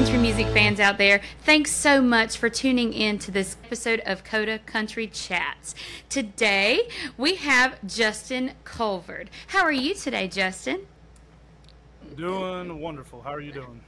country 0.00 0.16
music 0.16 0.46
fans 0.54 0.80
out 0.80 0.96
there, 0.96 1.20
thanks 1.42 1.70
so 1.70 2.00
much 2.00 2.38
for 2.38 2.48
tuning 2.48 2.94
in 2.94 3.18
to 3.18 3.30
this 3.30 3.58
episode 3.62 4.00
of 4.06 4.24
Coda 4.24 4.58
Country 4.60 5.06
Chats. 5.06 5.74
Today 6.08 6.88
we 7.18 7.34
have 7.34 7.76
Justin 7.86 8.52
Colvard. 8.64 9.28
How 9.48 9.62
are 9.62 9.70
you 9.70 9.94
today, 9.94 10.26
Justin? 10.26 10.86
Doing 12.16 12.80
wonderful. 12.80 13.20
How 13.20 13.34
are 13.34 13.42
you 13.42 13.52
doing? 13.52 13.82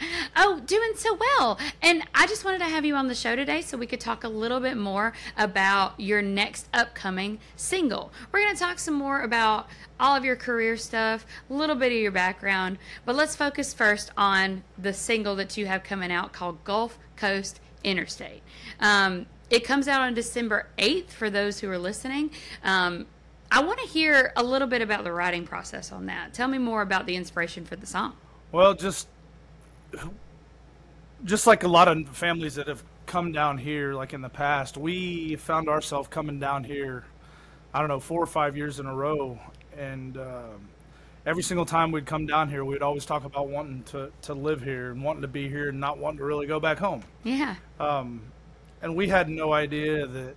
Oh, 0.36 0.60
doing 0.66 0.92
so 0.96 1.16
well. 1.16 1.60
And 1.80 2.02
I 2.12 2.26
just 2.26 2.44
wanted 2.44 2.58
to 2.58 2.64
have 2.64 2.84
you 2.84 2.96
on 2.96 3.06
the 3.06 3.14
show 3.14 3.36
today 3.36 3.60
so 3.60 3.78
we 3.78 3.86
could 3.86 4.00
talk 4.00 4.24
a 4.24 4.28
little 4.28 4.58
bit 4.58 4.76
more 4.76 5.12
about 5.36 5.98
your 5.98 6.22
next 6.22 6.68
upcoming 6.74 7.38
single. 7.54 8.12
We're 8.32 8.42
going 8.42 8.54
to 8.54 8.60
talk 8.60 8.80
some 8.80 8.94
more 8.94 9.22
about 9.22 9.68
all 10.00 10.16
of 10.16 10.24
your 10.24 10.34
career 10.34 10.76
stuff, 10.76 11.24
a 11.48 11.54
little 11.54 11.76
bit 11.76 11.92
of 11.92 11.98
your 11.98 12.10
background, 12.10 12.78
but 13.04 13.14
let's 13.14 13.36
focus 13.36 13.72
first 13.72 14.10
on 14.16 14.64
the 14.76 14.92
single 14.92 15.36
that 15.36 15.56
you 15.56 15.66
have 15.66 15.84
coming 15.84 16.10
out 16.10 16.32
called 16.32 16.64
Gulf 16.64 16.98
Coast 17.16 17.60
Interstate. 17.84 18.42
Um, 18.80 19.26
it 19.50 19.64
comes 19.64 19.86
out 19.86 20.00
on 20.00 20.14
December 20.14 20.66
8th 20.78 21.10
for 21.10 21.30
those 21.30 21.60
who 21.60 21.70
are 21.70 21.78
listening. 21.78 22.30
Um, 22.64 23.06
I 23.52 23.62
want 23.62 23.78
to 23.78 23.86
hear 23.86 24.32
a 24.34 24.42
little 24.42 24.66
bit 24.66 24.82
about 24.82 25.04
the 25.04 25.12
writing 25.12 25.46
process 25.46 25.92
on 25.92 26.06
that. 26.06 26.34
Tell 26.34 26.48
me 26.48 26.58
more 26.58 26.82
about 26.82 27.06
the 27.06 27.14
inspiration 27.14 27.64
for 27.64 27.76
the 27.76 27.86
song. 27.86 28.14
Well, 28.50 28.74
just 28.74 29.06
just 31.24 31.46
like 31.46 31.64
a 31.64 31.68
lot 31.68 31.88
of 31.88 32.08
families 32.10 32.56
that 32.56 32.68
have 32.68 32.82
come 33.06 33.32
down 33.32 33.58
here, 33.58 33.94
like 33.94 34.12
in 34.12 34.22
the 34.22 34.28
past, 34.28 34.76
we 34.76 35.36
found 35.36 35.68
ourselves 35.68 36.08
coming 36.08 36.38
down 36.38 36.64
here. 36.64 37.04
I 37.72 37.80
don't 37.80 37.88
know, 37.88 38.00
four 38.00 38.22
or 38.22 38.26
five 38.26 38.56
years 38.56 38.78
in 38.78 38.86
a 38.86 38.94
row, 38.94 39.38
and 39.76 40.16
um, 40.16 40.68
every 41.26 41.42
single 41.42 41.66
time 41.66 41.90
we'd 41.90 42.06
come 42.06 42.26
down 42.26 42.48
here, 42.48 42.64
we'd 42.64 42.82
always 42.82 43.04
talk 43.04 43.24
about 43.24 43.48
wanting 43.48 43.82
to 43.84 44.12
to 44.22 44.34
live 44.34 44.62
here 44.62 44.92
and 44.92 45.02
wanting 45.02 45.22
to 45.22 45.28
be 45.28 45.48
here 45.48 45.70
and 45.70 45.80
not 45.80 45.98
wanting 45.98 46.18
to 46.18 46.24
really 46.24 46.46
go 46.46 46.60
back 46.60 46.78
home. 46.78 47.02
Yeah. 47.24 47.56
Um, 47.80 48.22
and 48.80 48.94
we 48.94 49.08
had 49.08 49.28
no 49.28 49.52
idea 49.52 50.06
that 50.06 50.36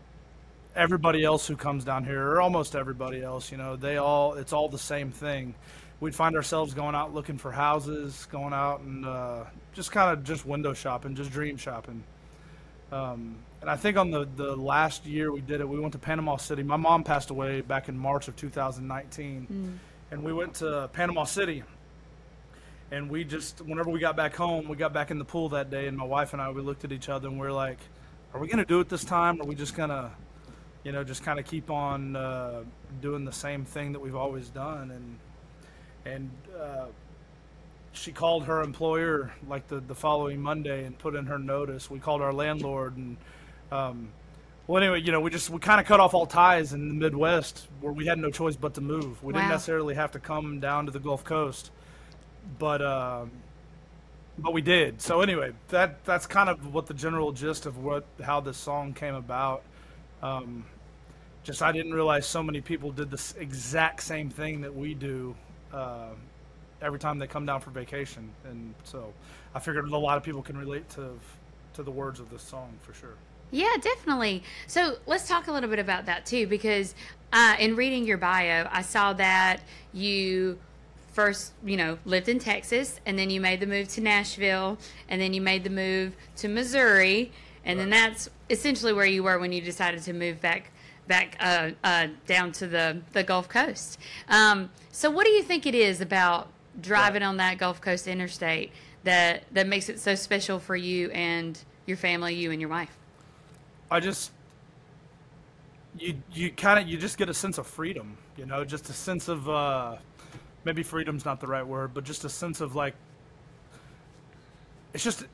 everybody 0.75 1.23
else 1.23 1.45
who 1.47 1.55
comes 1.55 1.83
down 1.83 2.05
here, 2.05 2.23
or 2.31 2.41
almost 2.41 2.75
everybody 2.75 3.21
else, 3.21 3.51
you 3.51 3.57
know, 3.57 3.75
they 3.75 3.97
all 3.97 4.33
it's 4.33 4.53
all 4.53 4.69
the 4.69 4.79
same 4.79 5.11
thing 5.11 5.53
we'd 5.99 6.15
find 6.15 6.35
ourselves 6.35 6.73
going 6.73 6.95
out 6.95 7.13
looking 7.13 7.37
for 7.37 7.51
houses, 7.51 8.27
going 8.31 8.53
out 8.53 8.81
and 8.81 9.05
uh, 9.05 9.43
just 9.73 9.91
kind 9.91 10.11
of 10.11 10.23
just 10.23 10.45
window 10.45 10.73
shopping, 10.73 11.15
just 11.15 11.31
dream 11.31 11.57
shopping. 11.57 12.03
Um, 12.91 13.37
and 13.61 13.69
I 13.69 13.75
think 13.75 13.97
on 13.97 14.11
the, 14.11 14.27
the 14.35 14.55
last 14.55 15.05
year 15.05 15.31
we 15.31 15.41
did 15.41 15.61
it, 15.61 15.67
we 15.67 15.79
went 15.79 15.93
to 15.93 15.99
Panama 15.99 16.37
City. 16.37 16.63
My 16.63 16.77
mom 16.77 17.03
passed 17.03 17.31
away 17.31 17.61
back 17.61 17.89
in 17.89 17.97
March 17.97 18.27
of 18.27 18.35
2019, 18.35 19.47
mm. 19.51 19.77
and 20.11 20.23
we 20.23 20.31
went 20.31 20.55
to 20.55 20.89
Panama 20.93 21.23
City. 21.23 21.63
And 22.89 23.09
we 23.09 23.25
just, 23.25 23.59
whenever 23.59 23.89
we 23.89 23.99
got 23.99 24.15
back 24.15 24.35
home, 24.35 24.69
we 24.69 24.77
got 24.77 24.93
back 24.93 25.11
in 25.11 25.19
the 25.19 25.25
pool 25.25 25.49
that 25.49 25.69
day, 25.69 25.87
and 25.87 25.97
my 25.97 26.05
wife 26.05 26.31
and 26.31 26.41
I, 26.41 26.49
we 26.51 26.61
looked 26.61 26.85
at 26.85 26.93
each 26.93 27.09
other 27.09 27.27
and 27.27 27.37
we 27.37 27.45
are 27.45 27.51
like, 27.51 27.79
"Are 28.33 28.39
we 28.39 28.47
going 28.47 28.59
to 28.59 28.65
do 28.65 28.79
it 28.79 28.87
this 28.87 29.03
time? 29.03 29.41
Or 29.41 29.43
are 29.43 29.45
we 29.45 29.55
just 29.55 29.75
going 29.75 29.89
to, 29.89 30.09
you 30.85 30.93
know, 30.93 31.03
just 31.03 31.21
kind 31.21 31.37
of 31.37 31.45
keep 31.45 31.69
on 31.69 32.15
uh, 32.15 32.63
doing 33.01 33.25
the 33.25 33.33
same 33.33 33.65
thing 33.65 33.91
that 33.91 33.99
we've 33.99 34.15
always 34.15 34.47
done?" 34.47 34.91
And 34.91 35.19
and 36.13 36.29
uh, 36.59 36.85
she 37.91 38.11
called 38.11 38.45
her 38.45 38.61
employer 38.61 39.31
like 39.47 39.67
the, 39.67 39.79
the 39.79 39.95
following 39.95 40.41
Monday 40.41 40.85
and 40.85 40.97
put 40.97 41.15
in 41.15 41.25
her 41.25 41.39
notice. 41.39 41.89
We 41.89 41.99
called 41.99 42.21
our 42.21 42.33
landlord 42.33 42.97
and 42.97 43.17
um, 43.71 44.09
well 44.67 44.83
anyway, 44.83 45.01
you 45.01 45.11
know, 45.11 45.21
we 45.21 45.29
just 45.29 45.49
we 45.49 45.59
kind 45.59 45.79
of 45.79 45.87
cut 45.87 45.99
off 45.99 46.13
all 46.13 46.25
ties 46.25 46.73
in 46.73 46.87
the 46.89 46.93
Midwest 46.93 47.67
where 47.81 47.93
we 47.93 48.05
had 48.05 48.19
no 48.19 48.29
choice 48.29 48.55
but 48.55 48.73
to 48.75 48.81
move. 48.81 49.23
We 49.23 49.33
wow. 49.33 49.39
didn't 49.39 49.51
necessarily 49.51 49.95
have 49.95 50.11
to 50.11 50.19
come 50.19 50.59
down 50.59 50.85
to 50.85 50.91
the 50.91 50.99
Gulf 50.99 51.23
Coast, 51.23 51.71
but 52.59 52.81
uh, 52.81 53.25
but 54.37 54.53
we 54.53 54.61
did. 54.61 55.01
So 55.01 55.21
anyway, 55.21 55.53
that 55.69 56.03
that's 56.03 56.27
kind 56.27 56.49
of 56.49 56.73
what 56.73 56.85
the 56.85 56.93
general 56.93 57.31
gist 57.31 57.65
of 57.65 57.77
what 57.77 58.05
how 58.21 58.41
this 58.41 58.57
song 58.57 58.93
came 58.93 59.15
about. 59.15 59.63
Um, 60.21 60.65
just 61.43 61.61
I 61.61 61.71
didn't 61.71 61.93
realize 61.93 62.25
so 62.25 62.43
many 62.43 62.59
people 62.59 62.91
did 62.91 63.09
the 63.09 63.33
exact 63.39 64.03
same 64.03 64.29
thing 64.29 64.61
that 64.61 64.75
we 64.75 64.93
do 64.93 65.33
uh, 65.73 66.09
every 66.81 66.99
time 66.99 67.19
they 67.19 67.27
come 67.27 67.45
down 67.45 67.61
for 67.61 67.71
vacation, 67.71 68.29
and 68.45 68.73
so 68.83 69.13
I 69.53 69.59
figured 69.59 69.89
a 69.89 69.97
lot 69.97 70.17
of 70.17 70.23
people 70.23 70.41
can 70.41 70.57
relate 70.57 70.89
to 70.91 71.11
to 71.73 71.83
the 71.83 71.91
words 71.91 72.19
of 72.19 72.29
this 72.29 72.41
song 72.41 72.73
for 72.81 72.93
sure. 72.93 73.15
Yeah, 73.51 73.75
definitely. 73.79 74.43
So 74.65 74.97
let's 75.05 75.27
talk 75.27 75.47
a 75.47 75.51
little 75.51 75.69
bit 75.69 75.79
about 75.79 76.05
that 76.07 76.25
too, 76.25 76.47
because 76.47 76.95
uh, 77.31 77.55
in 77.59 77.75
reading 77.75 78.05
your 78.05 78.17
bio, 78.17 78.67
I 78.71 78.81
saw 78.81 79.13
that 79.13 79.61
you 79.93 80.57
first, 81.13 81.53
you 81.63 81.77
know, 81.77 81.97
lived 82.05 82.29
in 82.29 82.39
Texas, 82.39 82.99
and 83.05 83.17
then 83.17 83.29
you 83.29 83.41
made 83.41 83.59
the 83.59 83.65
move 83.65 83.87
to 83.89 84.01
Nashville, 84.01 84.77
and 85.09 85.21
then 85.21 85.33
you 85.33 85.41
made 85.41 85.63
the 85.63 85.69
move 85.69 86.15
to 86.37 86.47
Missouri, 86.47 87.31
and 87.63 87.79
right. 87.79 87.83
then 87.83 87.89
that's 87.89 88.29
essentially 88.49 88.93
where 88.93 89.05
you 89.05 89.23
were 89.23 89.39
when 89.39 89.51
you 89.51 89.61
decided 89.61 90.01
to 90.03 90.13
move 90.13 90.39
back 90.41 90.71
back 91.07 91.37
uh, 91.39 91.71
uh, 91.83 92.07
down 92.25 92.51
to 92.53 92.67
the, 92.67 93.01
the 93.13 93.23
Gulf 93.23 93.49
Coast. 93.49 93.99
Um, 94.29 94.69
so, 94.91 95.09
what 95.09 95.25
do 95.25 95.31
you 95.31 95.43
think 95.43 95.65
it 95.65 95.75
is 95.75 96.01
about 96.01 96.49
driving 96.81 97.21
right. 97.21 97.27
on 97.27 97.37
that 97.37 97.57
Gulf 97.57 97.81
Coast 97.81 98.07
interstate 98.07 98.71
that 99.03 99.43
that 99.51 99.67
makes 99.67 99.89
it 99.89 99.99
so 99.99 100.15
special 100.15 100.59
for 100.59 100.75
you 100.75 101.09
and 101.11 101.59
your 101.85 101.97
family, 101.97 102.35
you 102.35 102.51
and 102.51 102.59
your 102.59 102.69
wife? 102.69 102.95
I 103.89 103.99
just 103.99 104.31
you 105.97 106.15
you 106.33 106.51
kind 106.51 106.79
of 106.79 106.87
you 106.87 106.97
just 106.97 107.17
get 107.17 107.29
a 107.29 107.33
sense 107.33 107.57
of 107.57 107.67
freedom, 107.67 108.17
you 108.37 108.45
know, 108.45 108.63
just 108.63 108.89
a 108.89 108.93
sense 108.93 109.27
of 109.27 109.49
uh, 109.49 109.95
maybe 110.63 110.83
freedom's 110.83 111.25
not 111.25 111.39
the 111.39 111.47
right 111.47 111.65
word, 111.65 111.93
but 111.93 112.03
just 112.03 112.25
a 112.25 112.29
sense 112.29 112.61
of 112.61 112.75
like 112.75 112.93
it's 114.93 115.03
just 115.03 115.25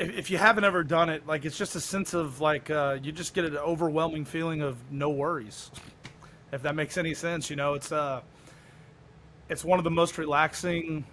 if, 0.00 0.16
if 0.16 0.30
you 0.30 0.38
haven't 0.38 0.64
ever 0.64 0.82
done 0.82 1.10
it, 1.10 1.26
like 1.26 1.44
it's 1.44 1.58
just 1.58 1.76
a 1.76 1.80
sense 1.80 2.14
of 2.14 2.40
like 2.40 2.70
uh, 2.70 2.98
you 3.02 3.12
just 3.12 3.34
get 3.34 3.44
an 3.44 3.56
overwhelming 3.58 4.24
feeling 4.24 4.62
of 4.62 4.76
no 4.90 5.10
worries. 5.10 5.70
if 6.52 6.62
that 6.62 6.74
makes 6.74 6.96
any 6.96 7.14
sense, 7.14 7.50
you 7.50 7.56
know, 7.56 7.74
it's 7.74 7.92
uh, 7.92 8.22
it's 9.48 9.62
one 9.62 9.78
of 9.78 9.84
the 9.84 9.90
most 9.90 10.16
relaxing. 10.16 11.04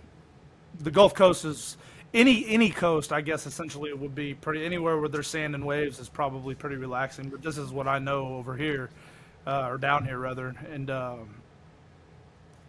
The 0.80 0.92
Gulf 0.92 1.14
Coast 1.14 1.44
is 1.44 1.76
any 2.14 2.48
any 2.48 2.70
coast, 2.70 3.12
I 3.12 3.20
guess. 3.20 3.46
Essentially, 3.46 3.90
it 3.90 4.00
would 4.00 4.16
be 4.16 4.34
pretty 4.34 4.66
anywhere 4.66 4.98
where 4.98 5.10
there's 5.10 5.28
sand 5.28 5.54
and 5.54 5.66
waves 5.66 6.00
is 6.00 6.08
probably 6.08 6.56
pretty 6.56 6.78
relaxing. 6.78 7.30
But 7.30 7.42
this 7.42 7.58
is 7.58 7.72
what 7.72 7.88
I 7.88 8.00
know 8.00 8.36
over 8.36 8.56
here, 8.56 8.90
uh, 9.46 9.68
or 9.68 9.78
down 9.78 10.06
here 10.06 10.18
rather. 10.18 10.56
And 10.72 10.90
um, 10.90 11.36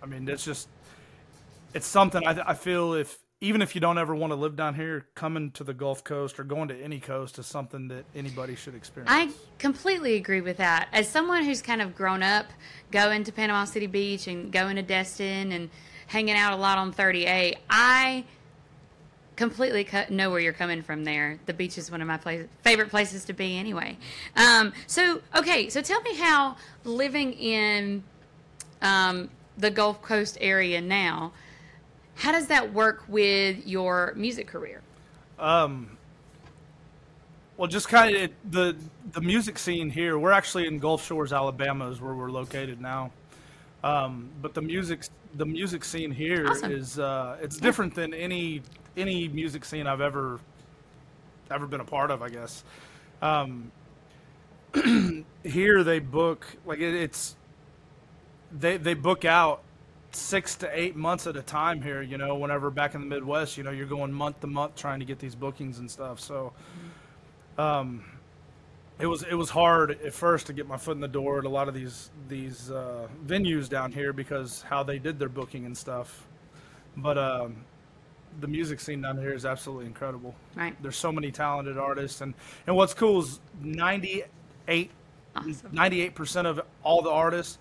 I 0.02 0.06
mean, 0.06 0.28
it's 0.28 0.44
just 0.44 0.68
it's 1.74 1.86
something 1.86 2.26
I, 2.26 2.50
I 2.50 2.54
feel 2.54 2.94
if 2.94 3.18
even 3.40 3.62
if 3.62 3.74
you 3.74 3.80
don't 3.80 3.98
ever 3.98 4.14
want 4.14 4.32
to 4.32 4.34
live 4.34 4.56
down 4.56 4.74
here, 4.74 5.06
coming 5.14 5.52
to 5.52 5.62
the 5.62 5.72
Gulf 5.72 6.02
Coast 6.02 6.40
or 6.40 6.44
going 6.44 6.68
to 6.68 6.76
any 6.76 6.98
coast 6.98 7.38
is 7.38 7.46
something 7.46 7.88
that 7.88 8.04
anybody 8.14 8.56
should 8.56 8.74
experience. 8.74 9.10
I 9.12 9.30
completely 9.58 10.14
agree 10.14 10.40
with 10.40 10.56
that. 10.56 10.88
As 10.92 11.08
someone 11.08 11.44
who's 11.44 11.62
kind 11.62 11.80
of 11.80 11.94
grown 11.94 12.22
up 12.22 12.46
going 12.90 13.22
to 13.24 13.32
Panama 13.32 13.64
City 13.64 13.86
Beach 13.86 14.26
and 14.26 14.50
going 14.50 14.74
to 14.74 14.82
Destin 14.82 15.52
and 15.52 15.70
hanging 16.08 16.34
out 16.34 16.52
a 16.52 16.56
lot 16.56 16.78
on 16.78 16.90
38, 16.90 17.58
I 17.70 18.24
completely 19.36 19.86
know 20.10 20.30
where 20.30 20.40
you're 20.40 20.52
coming 20.52 20.82
from 20.82 21.04
there. 21.04 21.38
The 21.46 21.54
beach 21.54 21.78
is 21.78 21.92
one 21.92 22.02
of 22.02 22.08
my 22.08 22.16
place, 22.16 22.48
favorite 22.64 22.90
places 22.90 23.24
to 23.26 23.32
be 23.34 23.56
anyway. 23.56 23.98
Um, 24.34 24.72
so, 24.88 25.20
okay, 25.36 25.68
so 25.68 25.80
tell 25.80 26.00
me 26.00 26.16
how 26.16 26.56
living 26.82 27.34
in 27.34 28.02
um, 28.82 29.30
the 29.56 29.70
Gulf 29.70 30.02
Coast 30.02 30.38
area 30.40 30.80
now– 30.80 31.30
how 32.18 32.32
does 32.32 32.48
that 32.48 32.74
work 32.74 33.04
with 33.06 33.64
your 33.66 34.12
music 34.16 34.48
career? 34.48 34.82
Um, 35.38 35.96
well, 37.56 37.68
just 37.68 37.88
kind 37.88 38.14
of 38.14 38.30
the 38.50 38.76
the 39.12 39.20
music 39.20 39.58
scene 39.58 39.88
here. 39.88 40.18
We're 40.18 40.32
actually 40.32 40.66
in 40.66 40.80
Gulf 40.80 41.06
Shores, 41.06 41.32
Alabama, 41.32 41.88
is 41.88 42.00
where 42.00 42.14
we're 42.14 42.30
located 42.30 42.80
now. 42.80 43.12
Um, 43.84 44.30
but 44.42 44.52
the 44.52 44.62
music 44.62 45.06
the 45.34 45.46
music 45.46 45.84
scene 45.84 46.10
here 46.10 46.48
awesome. 46.48 46.72
is 46.72 46.98
uh, 46.98 47.36
it's 47.40 47.56
different 47.56 47.94
than 47.94 48.12
any 48.12 48.62
any 48.96 49.28
music 49.28 49.64
scene 49.64 49.86
I've 49.86 50.00
ever 50.00 50.40
ever 51.52 51.66
been 51.68 51.80
a 51.80 51.84
part 51.84 52.10
of. 52.10 52.20
I 52.20 52.30
guess. 52.30 52.64
Um, 53.22 53.70
here 55.44 55.84
they 55.84 56.00
book 56.00 56.46
like 56.66 56.80
it, 56.80 56.94
it's 56.94 57.36
they 58.50 58.76
they 58.76 58.94
book 58.94 59.24
out 59.24 59.62
six 60.18 60.56
to 60.56 60.78
eight 60.78 60.96
months 60.96 61.26
at 61.26 61.36
a 61.36 61.42
time 61.42 61.80
here. 61.82 62.02
You 62.02 62.18
know, 62.18 62.36
whenever 62.36 62.70
back 62.70 62.94
in 62.94 63.00
the 63.00 63.06
Midwest, 63.06 63.56
you 63.56 63.64
know, 63.64 63.70
you're 63.70 63.86
going 63.86 64.12
month 64.12 64.40
to 64.40 64.46
month 64.46 64.76
trying 64.76 65.00
to 65.00 65.06
get 65.06 65.18
these 65.18 65.34
bookings 65.34 65.78
and 65.78 65.90
stuff. 65.90 66.20
So, 66.20 66.52
um, 67.56 68.04
it 68.98 69.06
was 69.06 69.22
it 69.22 69.34
was 69.34 69.50
hard 69.50 69.92
at 69.92 70.12
first 70.12 70.46
to 70.48 70.52
get 70.52 70.66
my 70.66 70.76
foot 70.76 70.92
in 70.92 71.00
the 71.00 71.08
door 71.08 71.38
at 71.38 71.44
a 71.44 71.48
lot 71.48 71.68
of 71.68 71.74
these 71.74 72.10
these 72.28 72.70
uh, 72.70 73.06
venues 73.26 73.68
down 73.68 73.92
here 73.92 74.12
because 74.12 74.62
how 74.62 74.82
they 74.82 74.98
did 74.98 75.18
their 75.18 75.28
booking 75.28 75.66
and 75.66 75.76
stuff. 75.76 76.26
But 76.96 77.16
um, 77.16 77.56
the 78.40 78.48
music 78.48 78.80
scene 78.80 79.02
down 79.02 79.18
here 79.18 79.32
is 79.32 79.44
absolutely 79.46 79.86
incredible. 79.86 80.34
Right. 80.56 80.80
There's 80.82 80.96
so 80.96 81.12
many 81.12 81.30
talented 81.30 81.78
artists, 81.78 82.20
and 82.20 82.34
and 82.66 82.74
what's 82.74 82.94
cool 82.94 83.20
is 83.20 83.40
98 83.60 84.90
98 85.72 86.14
percent 86.14 86.46
of 86.48 86.60
all 86.82 87.02
the 87.02 87.10
artists 87.10 87.58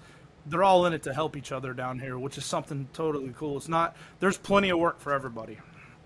they're 0.49 0.63
all 0.63 0.85
in 0.85 0.93
it 0.93 1.03
to 1.03 1.13
help 1.13 1.35
each 1.35 1.51
other 1.51 1.73
down 1.73 1.99
here, 1.99 2.17
which 2.17 2.37
is 2.37 2.45
something 2.45 2.87
totally 2.93 3.33
cool. 3.37 3.57
It's 3.57 3.67
not 3.67 3.95
there's 4.19 4.37
plenty 4.37 4.69
of 4.69 4.79
work 4.79 4.99
for 4.99 5.13
everybody. 5.13 5.57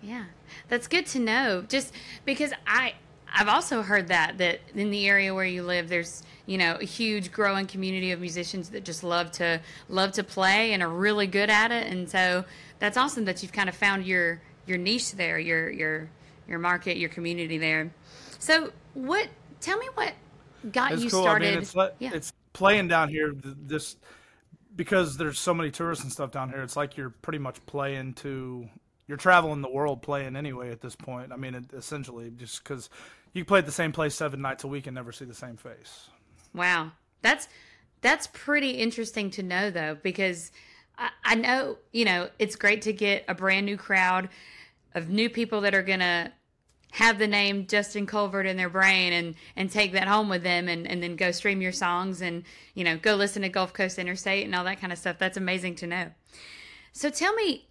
Yeah, 0.02 0.26
that's 0.68 0.88
good 0.88 1.06
to 1.08 1.20
know. 1.20 1.64
Just 1.68 1.94
because 2.26 2.54
I 2.66 2.94
I've 3.34 3.48
also 3.48 3.82
heard 3.82 4.08
that 4.10 4.38
that 4.40 4.60
in 4.76 4.92
the 4.92 5.08
area 5.08 5.34
where 5.34 5.46
you 5.46 5.64
live, 5.64 5.90
there's 5.90 6.24
you 6.46 6.58
know 6.58 6.78
a 6.82 6.86
huge 6.86 7.32
growing 7.32 7.68
community 7.68 8.12
of 8.12 8.20
musicians 8.20 8.70
that 8.70 8.84
just 8.84 9.04
love 9.04 9.32
to 9.34 9.62
love 9.90 10.12
to 10.14 10.24
play 10.24 10.74
and 10.74 10.82
are 10.84 10.90
really 10.90 11.28
good 11.28 11.50
at 11.50 11.72
it, 11.72 11.88
and 11.88 12.10
so 12.10 12.44
that's 12.80 12.98
awesome 12.98 13.26
that 13.26 13.42
you've 13.42 13.54
kind 13.54 13.70
of 13.70 13.76
found 13.76 14.06
your 14.06 14.42
your 14.66 14.78
niche 14.78 15.12
there, 15.14 15.40
your 15.40 15.70
your 15.70 16.10
your 16.48 16.60
market, 16.60 16.98
your 16.98 17.10
community 17.10 17.58
there. 17.58 17.92
So 18.40 18.72
what? 18.94 19.30
Tell 19.62 19.78
me 19.78 19.88
what 19.94 20.14
got 20.72 20.94
It's 20.94 21.04
you 21.04 21.10
cool. 21.10 21.22
started. 21.22 21.48
I 21.48 21.52
mean, 21.52 21.62
it's 21.62 21.76
yeah. 22.00 22.12
it's 22.14 22.34
playing 22.54 22.88
down 22.88 23.10
here. 23.10 23.32
th- 23.32 23.56
This 23.66 23.96
because 24.82 25.16
there's 25.16 25.38
so 25.38 25.54
many 25.54 25.70
tourists 25.70 26.04
and 26.04 26.12
stuff 26.12 26.32
down 26.32 26.50
here. 26.50 26.64
It's 26.64 26.76
like 26.76 26.98
you're 26.98 27.12
pretty 27.12 27.38
much 27.38 27.64
playing 27.68 28.16
to. 28.16 28.68
You're 29.06 29.18
traveling 29.18 29.62
the 29.62 29.70
world 29.70 30.02
playing 30.02 30.36
anyway 30.36 30.72
at 30.72 30.82
this 30.82 30.96
point. 30.96 31.32
I 31.32 31.36
mean, 31.36 31.54
it, 31.54 31.66
essentially, 31.72 32.32
just 32.36 32.64
because 32.64 32.90
you 33.34 33.46
play 33.46 33.60
at 33.60 33.68
the 33.68 33.72
same 33.72 33.92
place 33.92 34.16
seven 34.16 34.42
nights 34.42 34.64
a 34.64 34.68
week 34.68 34.88
and 34.88 34.96
never 34.96 35.12
see 35.12 35.26
the 35.26 35.36
same 35.36 35.56
face. 35.56 36.10
Wow, 36.56 36.94
that's 37.22 37.48
that's 38.02 38.26
pretty 38.34 38.72
interesting 38.72 39.30
to 39.32 39.44
know 39.44 39.70
though, 39.70 40.00
because 40.02 40.52
I, 40.98 41.10
I 41.24 41.36
know 41.36 41.78
you 41.92 42.06
know 42.06 42.30
it's 42.40 42.56
great 42.56 42.82
to 42.84 42.94
get 42.94 43.24
a 43.28 43.36
brand 43.36 43.68
new 43.68 43.78
crowd 43.78 44.30
of 44.96 45.10
new 45.10 45.30
people 45.30 45.62
that 45.62 45.76
are 45.76 45.84
gonna 45.84 46.34
have 46.92 47.18
the 47.20 47.28
name 47.28 47.68
Justin 47.68 48.06
Colvard 48.06 48.46
in 48.46 48.58
their 48.58 48.70
brain 48.70 49.14
and 49.14 49.36
and 49.56 49.72
take 49.72 49.94
that 49.94 50.08
home 50.08 50.30
with 50.30 50.44
them 50.44 50.68
and 50.68 50.88
and 50.88 51.02
then 51.02 51.16
go 51.16 51.32
stream 51.32 51.62
your 51.62 51.72
songs 51.72 52.22
and 52.22 52.44
you 52.74 52.84
know 52.84 52.98
go 52.98 53.16
listen 53.16 53.42
to 53.42 53.50
Gulf 53.50 53.74
Coast 53.74 53.98
Interstate 53.98 54.46
and 54.46 54.54
all 54.54 54.64
that 54.66 54.80
kind 54.80 54.94
of 54.94 55.00
stuff. 55.00 55.18
That's 55.18 55.38
amazing 55.38 55.76
to 55.76 55.88
know. 55.88 56.08
So 56.92 57.10
tell 57.10 57.34
me, 57.34 57.68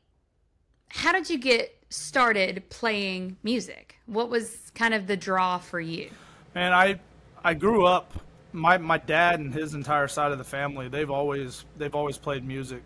how 0.89 1.13
did 1.13 1.29
you 1.29 1.39
get 1.39 1.77
started 1.91 2.69
playing 2.71 3.37
music? 3.43 3.97
What 4.07 4.31
was 4.31 4.71
kind 4.75 4.95
of 4.95 5.07
the 5.07 5.17
draw 5.17 5.59
for 5.59 5.81
you? 5.81 6.11
And 6.55 6.75
I, 6.75 6.99
I 7.45 7.55
grew 7.55 7.85
up. 7.85 8.13
My 8.53 8.79
my 8.79 8.99
dad 8.99 9.39
and 9.39 9.55
his 9.55 9.75
entire 9.75 10.09
side 10.09 10.33
of 10.33 10.39
the 10.39 10.45
family. 10.45 10.89
They've 10.89 11.11
always 11.11 11.65
they've 11.79 11.95
always 11.95 12.19
played 12.19 12.45
music. 12.45 12.83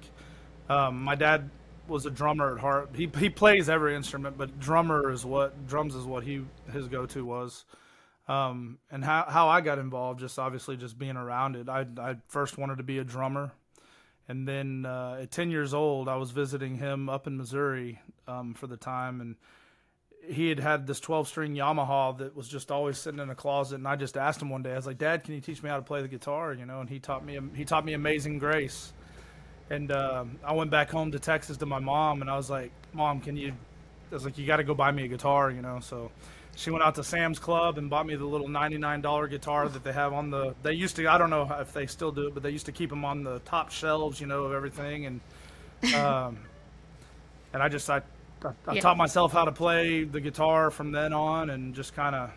Um, 0.68 1.02
my 1.02 1.14
dad 1.14 1.48
was 1.88 2.06
a 2.06 2.10
drummer 2.10 2.54
at 2.54 2.60
heart. 2.60 2.90
He 2.94 3.10
he 3.18 3.30
plays 3.30 3.68
every 3.68 3.94
instrument, 3.94 4.38
but 4.38 4.58
drummer 4.58 5.10
is 5.10 5.24
what 5.24 5.66
drums 5.66 5.94
is 5.94 6.04
what 6.04 6.24
he 6.24 6.44
his 6.72 6.88
go 6.88 7.06
to 7.06 7.24
was. 7.24 7.64
Um, 8.26 8.78
and 8.90 9.04
how 9.04 9.26
how 9.28 9.48
I 9.48 9.60
got 9.60 9.78
involved, 9.78 10.20
just 10.20 10.38
obviously 10.38 10.76
just 10.76 10.98
being 10.98 11.16
around 11.16 11.56
it. 11.56 11.68
I 11.68 11.86
I 11.98 12.16
first 12.28 12.56
wanted 12.56 12.78
to 12.78 12.84
be 12.84 12.98
a 12.98 13.04
drummer, 13.04 13.52
and 14.28 14.48
then 14.48 14.86
uh, 14.86 15.18
at 15.22 15.30
ten 15.30 15.50
years 15.50 15.74
old, 15.74 16.08
I 16.08 16.16
was 16.16 16.30
visiting 16.30 16.76
him 16.76 17.08
up 17.08 17.26
in 17.26 17.36
Missouri 17.36 18.00
um, 18.26 18.54
for 18.54 18.66
the 18.66 18.78
time, 18.78 19.20
and 19.20 19.36
he 20.28 20.48
had 20.48 20.58
had 20.58 20.86
this 20.86 21.00
12 21.00 21.28
string 21.28 21.54
Yamaha 21.54 22.16
that 22.18 22.34
was 22.34 22.48
just 22.48 22.70
always 22.70 22.98
sitting 22.98 23.20
in 23.20 23.30
a 23.30 23.34
closet 23.34 23.76
and 23.76 23.86
I 23.86 23.96
just 23.96 24.16
asked 24.16 24.40
him 24.40 24.48
one 24.48 24.62
day 24.62 24.72
I 24.72 24.76
was 24.76 24.86
like 24.86 24.98
dad 24.98 25.24
can 25.24 25.34
you 25.34 25.40
teach 25.40 25.62
me 25.62 25.68
how 25.68 25.76
to 25.76 25.82
play 25.82 26.02
the 26.02 26.08
guitar 26.08 26.54
you 26.54 26.64
know 26.64 26.80
and 26.80 26.88
he 26.88 26.98
taught 26.98 27.24
me 27.24 27.38
he 27.54 27.64
taught 27.64 27.84
me 27.84 27.92
amazing 27.92 28.38
grace 28.38 28.92
and 29.70 29.90
um, 29.92 30.38
I 30.44 30.52
went 30.52 30.70
back 30.70 30.90
home 30.90 31.10
to 31.12 31.18
Texas 31.18 31.56
to 31.58 31.66
my 31.66 31.78
mom 31.78 32.20
and 32.20 32.30
I 32.30 32.36
was 32.36 32.50
like 32.50 32.70
mom 32.92 33.20
can 33.20 33.36
you 33.36 33.52
I 34.10 34.14
was 34.14 34.24
like 34.24 34.38
you 34.38 34.46
got 34.46 34.56
to 34.56 34.64
go 34.64 34.74
buy 34.74 34.90
me 34.90 35.04
a 35.04 35.08
guitar 35.08 35.50
you 35.50 35.62
know 35.62 35.80
so 35.80 36.10
she 36.56 36.70
went 36.70 36.84
out 36.84 36.94
to 36.96 37.04
Sam's 37.04 37.38
Club 37.38 37.78
and 37.78 37.90
bought 37.90 38.06
me 38.06 38.14
the 38.14 38.24
little 38.24 38.46
$99 38.48 39.28
guitar 39.30 39.68
that 39.68 39.82
they 39.82 39.92
have 39.92 40.12
on 40.12 40.30
the 40.30 40.54
they 40.62 40.72
used 40.72 40.96
to 40.96 41.08
I 41.08 41.18
don't 41.18 41.30
know 41.30 41.50
if 41.60 41.72
they 41.72 41.86
still 41.86 42.12
do 42.12 42.28
it 42.28 42.34
but 42.34 42.42
they 42.42 42.50
used 42.50 42.66
to 42.66 42.72
keep 42.72 42.90
them 42.90 43.04
on 43.04 43.24
the 43.24 43.38
top 43.40 43.70
shelves 43.70 44.20
you 44.20 44.26
know 44.26 44.44
of 44.44 44.52
everything 44.52 45.06
and 45.06 45.20
um, 45.94 46.38
and 47.52 47.62
I 47.62 47.68
just 47.68 47.88
I 47.90 48.02
I, 48.44 48.48
I 48.68 48.74
Yeah. 48.74 48.80
taught 48.82 48.96
myself 48.98 49.32
how 49.32 49.44
to 49.46 49.52
play 49.52 50.04
the 50.04 50.20
guitar 50.20 50.70
from 50.70 50.92
then 50.92 51.12
on, 51.14 51.48
and 51.50 51.74
just 51.74 51.94
kind 51.94 52.14
of 52.14 52.30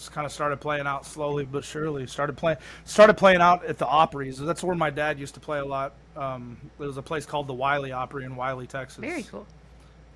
just 0.00 0.12
kind 0.12 0.26
of 0.26 0.32
started 0.32 0.60
playing 0.60 0.86
out 0.86 1.06
slowly 1.06 1.44
but 1.44 1.64
surely. 1.64 2.06
Started 2.06 2.36
playing 2.36 2.58
started 2.84 3.14
playing 3.14 3.40
out 3.40 3.64
at 3.64 3.78
the 3.78 3.86
Opries. 3.86 4.38
That's 4.38 4.62
where 4.62 4.76
my 4.76 4.90
dad 4.90 5.18
used 5.18 5.34
to 5.34 5.40
play 5.40 5.58
a 5.58 5.64
lot. 5.64 5.94
Um, 6.16 6.56
there 6.78 6.88
was 6.88 6.96
a 6.96 7.02
place 7.02 7.26
called 7.26 7.46
the 7.46 7.54
Wylie 7.54 7.92
Opry 7.92 8.24
in 8.24 8.34
Wylie, 8.36 8.66
Texas. 8.66 8.98
Very 8.98 9.22
cool. 9.22 9.46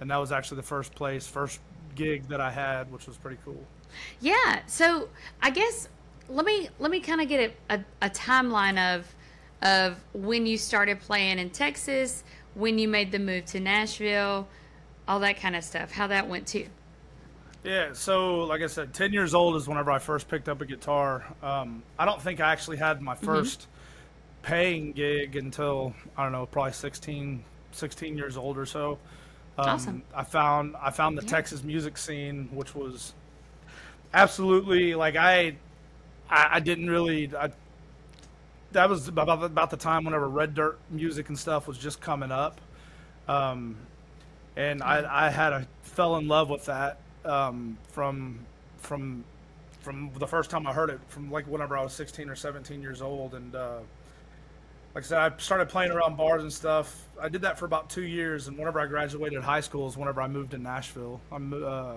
And 0.00 0.10
that 0.10 0.16
was 0.16 0.32
actually 0.32 0.56
the 0.56 0.64
first 0.64 0.94
place, 0.94 1.26
first 1.26 1.60
gig 1.94 2.26
that 2.28 2.40
I 2.40 2.50
had, 2.50 2.90
which 2.90 3.06
was 3.06 3.16
pretty 3.16 3.38
cool. 3.44 3.62
Yeah. 4.20 4.60
So 4.66 5.08
I 5.42 5.50
guess 5.50 5.88
let 6.28 6.46
me 6.46 6.68
let 6.78 6.90
me 6.90 7.00
kind 7.00 7.20
of 7.20 7.28
get 7.28 7.52
a, 7.70 7.74
a, 7.74 8.06
a 8.06 8.10
timeline 8.10 8.96
of 8.96 9.14
of 9.62 9.96
when 10.12 10.46
you 10.46 10.58
started 10.58 11.00
playing 11.00 11.38
in 11.38 11.50
Texas, 11.50 12.24
when 12.54 12.78
you 12.78 12.88
made 12.88 13.12
the 13.12 13.18
move 13.18 13.44
to 13.46 13.60
Nashville, 13.60 14.48
all 15.06 15.20
that 15.20 15.38
kind 15.38 15.56
of 15.56 15.64
stuff. 15.64 15.92
How 15.92 16.06
that 16.06 16.28
went 16.28 16.46
too. 16.46 16.66
Yeah, 17.64 17.94
so 17.94 18.40
like 18.44 18.62
I 18.62 18.66
said, 18.66 18.92
10 18.92 19.12
years 19.12 19.34
old 19.34 19.56
is 19.56 19.66
whenever 19.68 19.90
I 19.90 19.98
first 19.98 20.28
picked 20.28 20.48
up 20.50 20.60
a 20.60 20.66
guitar. 20.66 21.24
Um, 21.42 21.82
I 21.98 22.04
don't 22.04 22.20
think 22.20 22.40
I 22.40 22.52
actually 22.52 22.76
had 22.76 23.00
my 23.02 23.14
1st 23.16 23.68
paying 24.42 24.92
gig 24.92 25.36
until, 25.36 25.94
I 26.16 26.24
don't 26.24 26.32
know, 26.32 26.46
probably 26.46 26.72
16, 26.72 27.44
16 27.72 28.16
years 28.18 28.36
old 28.36 28.58
or 28.58 28.66
so. 28.66 28.98
Um, 29.58 29.64
Awesome. 29.66 30.02
I 30.14 30.24
found 30.24 30.76
I 30.80 30.90
found 30.90 31.18
the 31.18 31.22
Yeah. 31.22 31.28
Texas 31.28 31.62
music 31.64 31.98
scene, 31.98 32.48
which 32.52 32.74
was 32.74 33.14
absolutely 34.12 34.94
like 34.94 35.16
I, 35.16 35.56
I, 36.30 36.48
I 36.54 36.60
didn't 36.60 36.90
really. 36.90 37.30
I, 37.36 37.50
that 38.72 38.88
was 38.88 39.08
about 39.08 39.42
about 39.44 39.70
the 39.70 39.76
time 39.76 40.04
whenever 40.04 40.28
Red 40.28 40.54
Dirt 40.54 40.78
music 40.90 41.28
and 41.28 41.38
stuff 41.38 41.68
was 41.68 41.78
just 41.78 42.00
coming 42.00 42.32
up. 42.32 42.60
Um, 43.28 43.88
and 44.56 44.82
I, 44.82 45.26
I 45.28 45.30
had 45.30 45.52
a 45.52 45.68
fell 45.82 46.16
in 46.16 46.28
love 46.28 46.50
with 46.50 46.66
that 46.66 46.98
um, 47.26 47.78
from 47.88 48.38
from 48.78 49.24
from 49.80 50.10
the 50.18 50.26
first 50.26 50.50
time 50.50 50.66
I 50.66 50.72
heard 50.72 50.90
it 50.90 51.00
from 51.08 51.30
like 51.30 51.46
whenever 51.46 51.76
I 51.76 51.82
was 51.82 51.92
16 51.92 52.28
or 52.28 52.36
17 52.36 52.80
years 52.80 53.02
old 53.02 53.34
and 53.34 53.54
uh, 53.54 53.78
like 54.94 55.04
I 55.04 55.06
said 55.06 55.18
I 55.18 55.32
started 55.38 55.68
playing 55.68 55.92
around 55.92 56.16
bars 56.16 56.42
and 56.42 56.52
stuff 56.52 57.06
I 57.20 57.28
did 57.28 57.42
that 57.42 57.58
for 57.58 57.66
about 57.66 57.90
two 57.90 58.02
years 58.02 58.48
and 58.48 58.56
whenever 58.56 58.80
I 58.80 58.86
graduated 58.86 59.42
high 59.42 59.60
school 59.60 59.86
is 59.88 59.96
whenever 59.96 60.22
I 60.22 60.28
moved 60.28 60.52
to 60.52 60.58
Nashville 60.58 61.20
I'm 61.30 61.52
uh, 61.52 61.96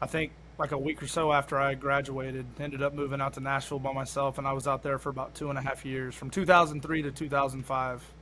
I 0.00 0.06
think 0.06 0.32
like 0.58 0.72
a 0.72 0.78
week 0.78 1.02
or 1.02 1.06
so 1.06 1.32
after 1.32 1.58
I 1.58 1.74
graduated 1.74 2.46
ended 2.60 2.82
up 2.82 2.94
moving 2.94 3.20
out 3.20 3.34
to 3.34 3.40
Nashville 3.40 3.78
by 3.78 3.92
myself 3.92 4.38
and 4.38 4.46
I 4.46 4.52
was 4.52 4.66
out 4.66 4.82
there 4.82 4.98
for 4.98 5.10
about 5.10 5.34
two 5.34 5.50
and 5.50 5.58
a 5.58 5.62
half 5.62 5.84
years 5.84 6.14
from 6.14 6.30
2003 6.30 7.02
to 7.02 7.10
2005 7.10 8.12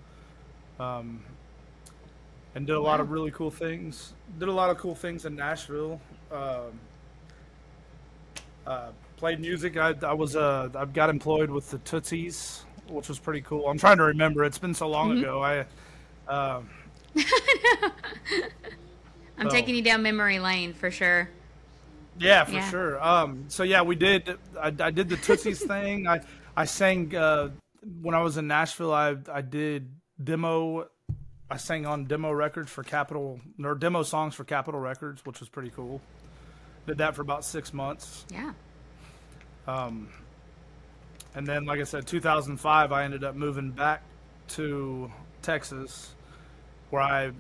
um, 0.80 1.22
and 2.54 2.66
did 2.66 2.74
a 2.74 2.80
lot 2.80 3.00
of 3.00 3.10
really 3.10 3.30
cool 3.30 3.50
things. 3.50 4.14
Did 4.38 4.48
a 4.48 4.52
lot 4.52 4.70
of 4.70 4.78
cool 4.78 4.94
things 4.94 5.24
in 5.24 5.36
Nashville. 5.36 6.00
Um, 6.32 6.78
uh, 8.66 8.90
played 9.16 9.40
music. 9.40 9.76
I, 9.76 9.94
I 10.02 10.12
was 10.12 10.36
uh, 10.36 10.68
I 10.74 10.84
got 10.84 11.10
employed 11.10 11.50
with 11.50 11.70
the 11.70 11.78
Tootsies, 11.78 12.64
which 12.88 13.08
was 13.08 13.18
pretty 13.18 13.40
cool. 13.40 13.68
I'm 13.68 13.78
trying 13.78 13.96
to 13.98 14.04
remember. 14.04 14.44
It's 14.44 14.58
been 14.58 14.74
so 14.74 14.88
long 14.88 15.10
Mm-hmm. 15.10 15.22
ago. 15.22 15.42
I 15.42 15.60
um, 16.28 16.68
I'm 19.38 19.46
Oh. 19.46 19.50
taking 19.50 19.74
you 19.74 19.82
down 19.82 20.02
memory 20.02 20.38
lane 20.38 20.74
for 20.74 20.90
sure. 20.90 21.28
Yeah, 22.18 22.44
for 22.44 22.52
Yeah. 22.52 22.70
sure. 22.70 23.02
Um, 23.04 23.44
so 23.48 23.62
yeah, 23.62 23.82
we 23.82 23.94
did. 23.96 24.36
I, 24.60 24.66
I 24.78 24.90
did 24.90 25.08
the 25.08 25.16
Tootsies 25.16 25.62
thing. 25.66 26.06
I 26.06 26.20
I 26.56 26.64
sang 26.66 27.14
uh, 27.16 27.50
when 28.02 28.14
I 28.14 28.20
was 28.22 28.36
in 28.36 28.46
Nashville. 28.46 28.92
I 28.92 29.16
I 29.32 29.40
did 29.40 29.90
demo. 30.22 30.86
I 31.50 31.56
sang 31.56 31.84
on 31.86 32.04
demo 32.04 32.30
records 32.30 32.70
for 32.70 32.84
Capitol 32.84 33.40
or 33.64 33.74
demo 33.74 34.02
songs 34.04 34.34
for 34.36 34.44
Capitol 34.44 34.78
Records, 34.78 35.24
which 35.24 35.40
was 35.40 35.48
pretty 35.48 35.70
cool. 35.70 36.00
Did 36.90 36.98
that 36.98 37.14
for 37.14 37.22
about 37.22 37.44
six 37.44 37.72
months, 37.72 38.26
Yeah. 38.32 38.50
and 39.68 40.08
then, 41.46 41.64
like 41.64 41.78
I 41.78 41.84
said, 41.84 42.04
2005, 42.04 42.90
I 42.90 43.04
ended 43.04 43.22
up 43.22 43.36
moving 43.36 43.70
back 43.70 44.02
to 44.48 45.08
Texas, 45.40 46.12
where 46.90 47.00
I 47.02 47.30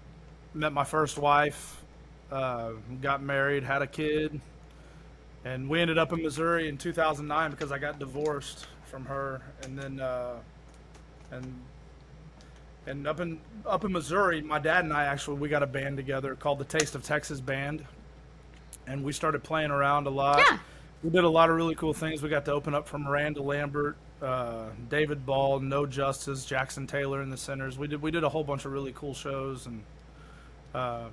met 0.54 0.72
my 0.72 0.84
first 0.84 1.18
wife, 1.18 1.82
uh, 2.30 2.74
got 3.02 3.24
married, 3.24 3.64
had 3.64 3.82
a 3.82 3.88
kid, 3.88 4.40
and 5.44 5.68
we 5.68 5.80
ended 5.80 5.98
up 5.98 6.12
in 6.12 6.22
Missouri 6.22 6.68
in 6.68 6.78
2009 6.78 7.50
because 7.50 7.72
I 7.72 7.78
got 7.78 7.98
divorced 7.98 8.68
from 8.84 9.04
her, 9.06 9.42
and 9.64 9.76
then 9.76 9.98
uh, 9.98 10.36
and 11.32 11.60
and 12.86 13.04
up 13.08 13.18
in 13.18 13.40
up 13.66 13.84
in 13.84 13.90
Missouri, 13.90 14.42
my 14.42 14.60
dad 14.60 14.84
and 14.84 14.92
I 14.92 15.06
actually 15.06 15.38
we 15.38 15.48
got 15.48 15.64
a 15.64 15.66
band 15.66 15.96
together 15.96 16.36
called 16.36 16.60
the 16.60 16.64
Taste 16.64 16.94
of 16.94 17.02
Texas 17.02 17.40
Band, 17.40 17.84
and 18.86 19.04
we 19.04 19.12
started 19.12 19.42
playing 19.42 19.70
around 19.70 20.06
a 20.06 20.10
lot. 20.10 20.38
Yeah. 20.38 20.58
We 21.02 21.10
did 21.10 21.24
a 21.24 21.28
lot 21.28 21.48
of 21.48 21.56
really 21.56 21.74
cool 21.74 21.94
things. 21.94 22.22
We 22.22 22.28
got 22.28 22.44
to 22.44 22.52
open 22.52 22.74
up 22.74 22.86
for 22.86 22.98
Miranda 22.98 23.40
Lambert, 23.40 23.96
uh, 24.20 24.66
David 24.88 25.24
Ball, 25.24 25.60
No 25.60 25.86
Justice, 25.86 26.44
Jackson 26.44 26.86
Taylor 26.86 27.22
in 27.22 27.30
the 27.30 27.36
Sinners. 27.36 27.78
We 27.78 27.88
did 27.88 28.02
we 28.02 28.10
did 28.10 28.24
a 28.24 28.28
whole 28.28 28.44
bunch 28.44 28.64
of 28.64 28.72
really 28.72 28.92
cool 28.92 29.14
shows 29.14 29.66
and 29.66 29.82
uh, 30.74 31.08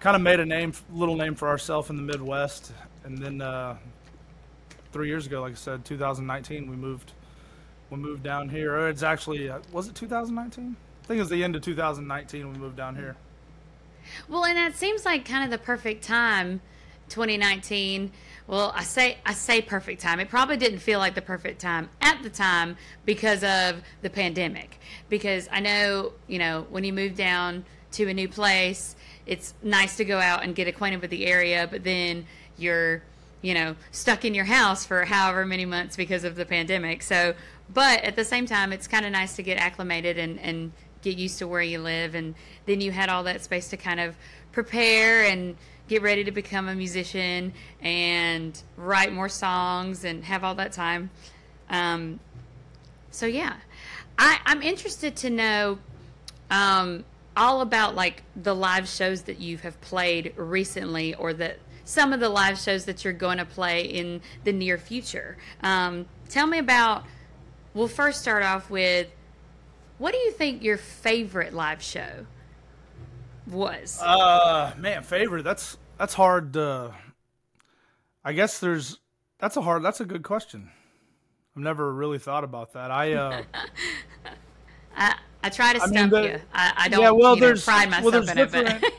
kind 0.00 0.16
of 0.16 0.22
made 0.22 0.38
a 0.38 0.46
name, 0.46 0.72
little 0.92 1.16
name 1.16 1.34
for 1.34 1.48
ourselves 1.48 1.90
in 1.90 1.96
the 1.96 2.02
Midwest. 2.02 2.72
And 3.04 3.18
then 3.18 3.40
uh, 3.40 3.76
three 4.92 5.08
years 5.08 5.26
ago, 5.26 5.40
like 5.40 5.52
I 5.52 5.56
said, 5.56 5.84
2019, 5.84 6.70
we 6.70 6.76
moved 6.76 7.12
we 7.90 7.96
moved 7.96 8.22
down 8.22 8.48
here. 8.48 8.88
It's 8.88 9.02
actually 9.02 9.48
uh, 9.48 9.58
was 9.72 9.88
it 9.88 9.94
2019? 9.94 10.76
I 11.02 11.06
think 11.06 11.18
it 11.18 11.20
was 11.20 11.30
the 11.30 11.44
end 11.44 11.54
of 11.56 11.62
2019 11.62 12.52
we 12.52 12.58
moved 12.58 12.76
down 12.76 12.96
here. 12.96 13.16
Well, 14.28 14.44
and 14.44 14.56
that 14.56 14.76
seems 14.76 15.04
like 15.04 15.24
kind 15.24 15.44
of 15.44 15.50
the 15.50 15.62
perfect 15.62 16.04
time, 16.04 16.60
2019. 17.08 18.12
Well, 18.46 18.72
I 18.74 18.82
say 18.82 19.18
I 19.24 19.32
say 19.32 19.62
perfect 19.62 20.02
time. 20.02 20.20
It 20.20 20.28
probably 20.28 20.56
didn't 20.56 20.80
feel 20.80 20.98
like 20.98 21.14
the 21.14 21.22
perfect 21.22 21.60
time 21.60 21.88
at 22.00 22.22
the 22.22 22.30
time 22.30 22.76
because 23.04 23.42
of 23.42 23.82
the 24.02 24.10
pandemic. 24.10 24.78
Because 25.08 25.48
I 25.50 25.60
know, 25.60 26.12
you 26.26 26.38
know, 26.38 26.66
when 26.70 26.84
you 26.84 26.92
move 26.92 27.14
down 27.14 27.64
to 27.92 28.08
a 28.08 28.14
new 28.14 28.28
place, 28.28 28.96
it's 29.26 29.54
nice 29.62 29.96
to 29.96 30.04
go 30.04 30.18
out 30.18 30.42
and 30.42 30.54
get 30.54 30.68
acquainted 30.68 31.00
with 31.00 31.10
the 31.10 31.26
area, 31.26 31.66
but 31.70 31.84
then 31.84 32.26
you're, 32.58 33.02
you 33.40 33.54
know, 33.54 33.76
stuck 33.90 34.24
in 34.24 34.34
your 34.34 34.44
house 34.44 34.84
for 34.84 35.04
however 35.04 35.46
many 35.46 35.64
months 35.64 35.96
because 35.96 36.24
of 36.24 36.36
the 36.36 36.44
pandemic. 36.44 37.02
So, 37.02 37.34
but 37.72 38.02
at 38.02 38.16
the 38.16 38.24
same 38.24 38.46
time, 38.46 38.72
it's 38.72 38.86
kind 38.86 39.06
of 39.06 39.12
nice 39.12 39.36
to 39.36 39.42
get 39.42 39.58
acclimated 39.58 40.18
and, 40.18 40.38
and 40.40 40.72
get 41.02 41.16
used 41.16 41.38
to 41.38 41.48
where 41.48 41.62
you 41.62 41.78
live. 41.78 42.14
And 42.14 42.34
then 42.66 42.80
you 42.80 42.90
had 42.90 43.08
all 43.08 43.22
that 43.24 43.42
space 43.42 43.68
to 43.68 43.76
kind 43.76 44.00
of 44.00 44.16
prepare 44.52 45.24
and 45.24 45.56
get 45.88 46.02
ready 46.02 46.24
to 46.24 46.30
become 46.30 46.68
a 46.68 46.74
musician 46.74 47.52
and 47.80 48.62
write 48.76 49.12
more 49.12 49.28
songs 49.28 50.04
and 50.04 50.24
have 50.24 50.44
all 50.44 50.54
that 50.54 50.72
time. 50.72 51.10
Um, 51.68 52.20
so 53.10 53.26
yeah, 53.26 53.56
I, 54.18 54.38
I'm 54.46 54.62
interested 54.62 55.16
to 55.16 55.30
know 55.30 55.78
um, 56.50 57.04
all 57.36 57.60
about 57.60 57.94
like 57.94 58.22
the 58.36 58.54
live 58.54 58.88
shows 58.88 59.22
that 59.22 59.40
you 59.40 59.58
have 59.58 59.80
played 59.80 60.32
recently 60.36 61.14
or 61.14 61.32
that 61.34 61.58
some 61.84 62.12
of 62.12 62.20
the 62.20 62.28
live 62.28 62.58
shows 62.58 62.86
that 62.86 63.04
you're 63.04 63.12
going 63.12 63.38
to 63.38 63.44
play 63.44 63.82
in 63.82 64.22
the 64.44 64.52
near 64.52 64.78
future. 64.78 65.36
Um, 65.62 66.06
tell 66.28 66.46
me 66.46 66.58
about. 66.58 67.04
We'll 67.74 67.88
first 67.88 68.22
start 68.22 68.44
off 68.44 68.70
with 68.70 69.08
what 69.98 70.12
do 70.12 70.18
you 70.18 70.30
think 70.30 70.62
your 70.62 70.76
favorite 70.76 71.52
live 71.52 71.82
show 71.82 72.26
was? 73.46 74.00
Uh, 74.02 74.72
man, 74.78 75.02
favorite. 75.02 75.42
That's 75.42 75.76
that's 75.98 76.14
hard. 76.14 76.52
To, 76.54 76.94
I 78.24 78.32
guess 78.32 78.58
there's. 78.60 78.98
That's 79.38 79.56
a 79.56 79.62
hard. 79.62 79.82
That's 79.82 80.00
a 80.00 80.04
good 80.04 80.22
question. 80.22 80.70
I've 81.56 81.62
never 81.62 81.92
really 81.92 82.18
thought 82.18 82.44
about 82.44 82.72
that. 82.72 82.90
I. 82.90 83.12
Uh, 83.12 83.42
I 84.96 85.14
I 85.42 85.50
try 85.50 85.74
to 85.74 85.82
I 85.82 85.86
mean, 85.86 85.94
stump 85.94 86.12
the- 86.12 86.22
you. 86.22 86.40
I, 86.54 86.72
I 86.76 86.88
don't 86.88 87.02
yeah, 87.02 87.10
well, 87.10 87.34
you 87.34 87.40
know, 87.40 87.46
there's 87.46 87.64
pride 87.64 87.90
well, 87.90 88.02
myself 88.02 88.26
there's 88.26 88.30
in 88.30 88.66
it, 88.66 88.80
but. 88.80 88.92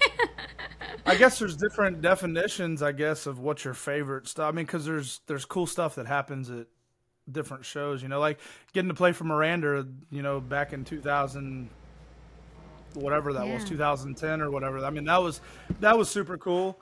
I 1.07 1.15
guess 1.15 1.37
there's 1.37 1.55
different 1.55 2.01
definitions. 2.01 2.81
I 2.81 2.91
guess 2.91 3.27
of 3.27 3.39
what's 3.39 3.63
your 3.63 3.73
favorite 3.75 4.27
stuff. 4.27 4.51
I 4.51 4.55
mean, 4.55 4.65
because 4.65 4.85
there's 4.85 5.21
there's 5.27 5.45
cool 5.45 5.67
stuff 5.67 5.95
that 5.95 6.07
happens 6.07 6.49
at 6.49 6.67
different 7.31 7.65
shows. 7.65 8.01
You 8.01 8.09
know, 8.09 8.19
like 8.19 8.39
getting 8.73 8.89
to 8.89 8.95
play 8.95 9.11
for 9.11 9.23
Miranda. 9.23 9.87
You 10.09 10.21
know, 10.23 10.39
back 10.39 10.73
in 10.73 10.83
2000, 10.83 11.69
whatever 12.95 13.33
that 13.33 13.47
was, 13.47 13.63
2010 13.65 14.41
or 14.41 14.51
whatever. 14.51 14.83
I 14.83 14.89
mean, 14.89 15.05
that 15.05 15.21
was 15.21 15.41
that 15.79 15.97
was 15.97 16.09
super 16.09 16.37
cool. 16.37 16.79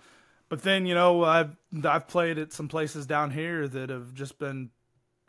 But 0.50 0.62
then 0.62 0.86
you 0.86 0.94
know, 0.94 1.24
I've 1.24 1.56
I've 1.84 2.08
played 2.08 2.38
at 2.38 2.54
some 2.54 2.68
places 2.68 3.06
down 3.06 3.32
here 3.32 3.68
that 3.68 3.90
have 3.90 4.14
just 4.14 4.40
been 4.40 4.70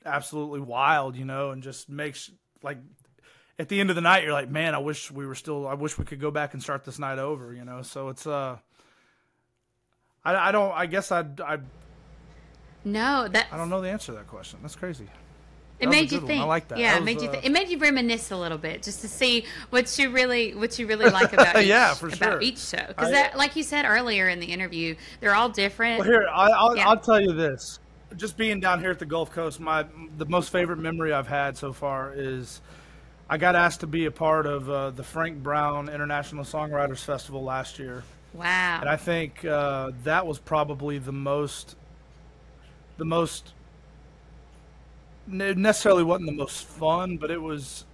absolutely 0.04 0.60
wild. 0.60 1.16
You 1.16 1.24
know, 1.24 1.50
and 1.50 1.62
just 1.62 1.88
makes 1.88 2.30
like 2.62 2.78
at 3.58 3.68
the 3.68 3.80
end 3.80 3.90
of 3.90 3.96
the 3.96 4.02
night, 4.02 4.24
you're 4.24 4.32
like, 4.32 4.50
man, 4.50 4.74
I 4.74 4.78
wish 4.78 5.10
we 5.10 5.26
were 5.26 5.34
still. 5.34 5.66
I 5.66 5.74
wish 5.74 5.98
we 5.98 6.04
could 6.04 6.20
go 6.20 6.30
back 6.30 6.54
and 6.54 6.62
start 6.62 6.84
this 6.84 6.98
night 6.98 7.18
over. 7.18 7.54
You 7.54 7.64
know, 7.64 7.82
so 7.82 8.08
it's 8.08 8.26
uh, 8.26 8.58
I, 10.24 10.48
I 10.48 10.52
don't. 10.52 10.72
I 10.72 10.86
guess 10.86 11.12
I 11.12 11.24
I 11.44 11.58
no, 12.84 13.26
that 13.28 13.46
I 13.50 13.56
don't 13.56 13.70
know 13.70 13.80
the 13.80 13.90
answer 13.90 14.12
to 14.12 14.18
that 14.18 14.28
question. 14.28 14.58
That's 14.62 14.76
crazy. 14.76 15.08
It 15.84 15.90
that 15.90 15.96
was 15.96 16.00
a 16.00 16.02
made 16.02 16.12
you 16.12 16.20
good 16.20 16.28
one. 16.28 16.28
think. 16.28 16.42
I 16.42 16.46
like 16.46 16.68
that. 16.68 16.78
Yeah, 16.78 16.92
That 16.94 17.02
it 17.02 17.04
made 17.04 17.14
was, 17.16 17.24
you 17.24 17.30
uh. 17.30 17.40
It 17.42 17.52
made 17.52 17.68
you 17.68 17.78
reminisce 17.78 18.30
a 18.30 18.36
little 18.36 18.58
bit, 18.58 18.82
just 18.82 19.00
to 19.02 19.08
see 19.08 19.44
what 19.70 19.98
you 19.98 20.10
really 20.10 20.54
what 20.54 20.78
you 20.78 20.86
really 20.86 21.10
like 21.10 21.32
about 21.32 21.56
each, 21.60 21.66
Yeah, 21.68 21.94
for 21.94 22.08
about 22.08 22.18
sure. 22.18 22.40
each 22.42 22.58
show. 22.58 22.84
Because 22.88 23.10
that, 23.10 23.36
like 23.36 23.56
you 23.56 23.62
said 23.62 23.84
earlier 23.84 24.28
in 24.28 24.40
the 24.40 24.46
interview, 24.46 24.94
they're 25.20 25.34
all 25.34 25.48
different. 25.48 26.00
Well, 26.00 26.08
here 26.08 26.26
I, 26.30 26.50
I'll 26.50 26.76
Yeah. 26.76 26.88
I'll 26.88 26.98
tell 27.00 27.20
you 27.20 27.32
this. 27.32 27.78
Just 28.16 28.36
being 28.36 28.60
down 28.60 28.80
here 28.80 28.90
at 28.90 28.98
the 29.00 29.06
Gulf 29.06 29.32
Coast, 29.32 29.58
my 29.60 29.84
the 30.18 30.26
most 30.26 30.50
favorite 30.50 30.78
memory 30.78 31.12
I've 31.12 31.26
had 31.26 31.56
so 31.56 31.72
far 31.72 32.12
is 32.14 32.60
I 33.28 33.38
got 33.38 33.56
asked 33.56 33.80
to 33.80 33.86
be 33.86 34.04
a 34.06 34.10
part 34.10 34.46
of 34.46 34.68
uh, 34.70 34.90
the 34.90 35.02
Frank 35.02 35.42
Brown 35.42 35.88
International 35.88 36.44
Songwriters 36.44 37.02
Festival 37.02 37.42
last 37.42 37.78
year. 37.78 38.04
wow. 38.34 38.78
And 38.80 38.88
I 38.88 38.96
think 38.96 39.44
uh, 39.44 39.92
that 40.04 40.26
was 40.26 40.38
probably 40.38 40.98
the 40.98 41.10
most, 41.12 41.74
the 42.98 43.04
most, 43.04 43.52
necessarily 45.26 46.02
wasn't 46.04 46.26
the 46.26 46.32
most 46.32 46.64
fun, 46.64 47.16
but 47.16 47.30
it 47.30 47.40
was, 47.40 47.84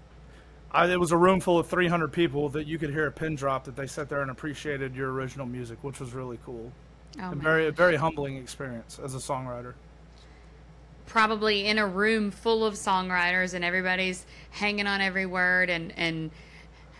I, 0.72 0.86
it 0.90 1.00
was 1.00 1.12
a 1.12 1.16
room 1.16 1.40
full 1.40 1.58
of 1.58 1.66
300 1.68 2.12
people 2.12 2.48
that 2.50 2.66
you 2.66 2.78
could 2.78 2.90
hear 2.90 3.06
a 3.06 3.12
pin 3.12 3.34
drop 3.36 3.64
that 3.64 3.76
they 3.76 3.86
sat 3.86 4.08
there 4.08 4.22
and 4.22 4.30
appreciated 4.30 4.94
your 4.94 5.10
original 5.12 5.46
music, 5.46 5.78
which 5.82 6.00
was 6.00 6.12
really 6.12 6.38
cool. 6.44 6.72
oh, 7.20 7.30
and 7.30 7.42
very, 7.42 7.66
a 7.66 7.72
very 7.72 7.96
humbling 7.96 8.36
experience 8.36 8.98
as 9.02 9.14
a 9.14 9.18
songwriter. 9.18 9.74
probably 11.06 11.66
in 11.66 11.78
a 11.78 11.86
room 11.86 12.30
full 12.30 12.64
of 12.64 12.74
songwriters 12.74 13.54
and 13.54 13.64
everybody's 13.64 14.26
hanging 14.50 14.86
on 14.86 15.00
every 15.00 15.26
word 15.26 15.68
and 15.68 15.92
and 15.96 16.30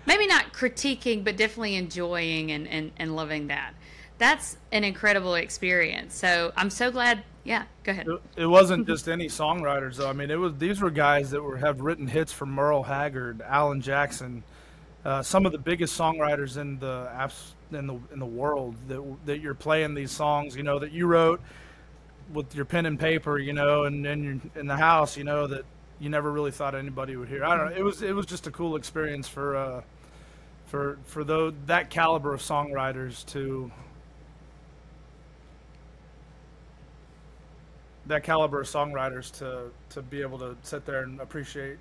maybe 0.04 0.26
not 0.26 0.52
critiquing 0.52 1.22
but 1.22 1.36
definitely 1.36 1.76
enjoying 1.76 2.50
and 2.50 2.66
and, 2.66 2.90
and 2.96 3.14
loving 3.14 3.46
that 3.46 3.72
that's 4.20 4.58
an 4.70 4.84
incredible 4.84 5.34
experience 5.34 6.14
so 6.14 6.52
i'm 6.56 6.70
so 6.70 6.90
glad 6.92 7.24
yeah 7.44 7.64
go 7.82 7.90
ahead 7.90 8.06
It, 8.06 8.42
it 8.42 8.46
wasn't 8.46 8.86
just 8.92 9.08
any 9.08 9.26
songwriters 9.26 9.96
though. 9.96 10.08
I 10.08 10.12
mean, 10.12 10.30
it 10.30 10.38
was 10.38 10.56
these 10.58 10.80
were 10.80 10.90
guys 10.90 11.30
that 11.30 11.42
were 11.42 11.56
have 11.56 11.80
written 11.80 12.06
hits 12.06 12.32
for 12.32 12.46
Merle 12.46 12.82
Haggard, 12.82 13.42
Alan 13.42 13.80
Jackson, 13.80 14.42
uh, 15.04 15.22
some 15.22 15.46
of 15.46 15.52
the 15.52 15.58
biggest 15.58 15.98
songwriters 15.98 16.58
in 16.58 16.78
the 16.78 17.08
in 17.72 17.86
the 17.86 17.98
in 18.12 18.18
the 18.18 18.26
world 18.26 18.76
that 18.88 19.02
that 19.26 19.40
you're 19.40 19.54
playing 19.54 19.94
these 19.94 20.10
songs. 20.10 20.54
You 20.54 20.62
know 20.62 20.78
that 20.78 20.92
you 20.92 21.06
wrote 21.06 21.40
with 22.32 22.54
your 22.54 22.64
pen 22.64 22.86
and 22.86 22.98
paper. 22.98 23.38
You 23.38 23.52
know, 23.52 23.84
and 23.84 24.04
you're 24.04 24.38
in 24.60 24.66
the 24.66 24.76
house. 24.76 25.16
You 25.16 25.24
know 25.24 25.46
that 25.46 25.64
you 25.98 26.10
never 26.10 26.30
really 26.30 26.50
thought 26.50 26.74
anybody 26.74 27.16
would 27.16 27.28
hear. 27.28 27.44
I 27.44 27.56
don't 27.56 27.70
know. 27.70 27.76
It 27.76 27.82
was 27.82 28.02
it 28.02 28.14
was 28.14 28.26
just 28.26 28.46
a 28.46 28.50
cool 28.50 28.76
experience 28.76 29.28
for 29.28 29.56
uh, 29.56 29.82
for 30.66 30.98
for 31.04 31.24
those 31.24 31.54
that 31.66 31.90
caliber 31.90 32.34
of 32.34 32.40
songwriters 32.40 33.24
to 33.26 33.70
that 38.06 38.22
caliber 38.24 38.60
of 38.60 38.66
songwriters 38.66 39.30
to 39.38 39.70
to 39.90 40.02
be 40.02 40.22
able 40.22 40.38
to 40.38 40.56
sit 40.62 40.84
there 40.84 41.02
and 41.02 41.20
appreciate 41.20 41.78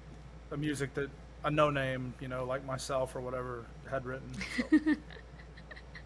a 0.52 0.58
music 0.58 0.94
that 0.94 1.10
a 1.46 1.52
no 1.52 1.70
name, 1.70 2.14
you 2.20 2.28
know, 2.28 2.44
like 2.44 2.66
myself 2.66 3.16
or 3.16 3.22
whatever 3.22 3.66
had 3.90 4.06
written. 4.06 4.30
So, 4.58 4.96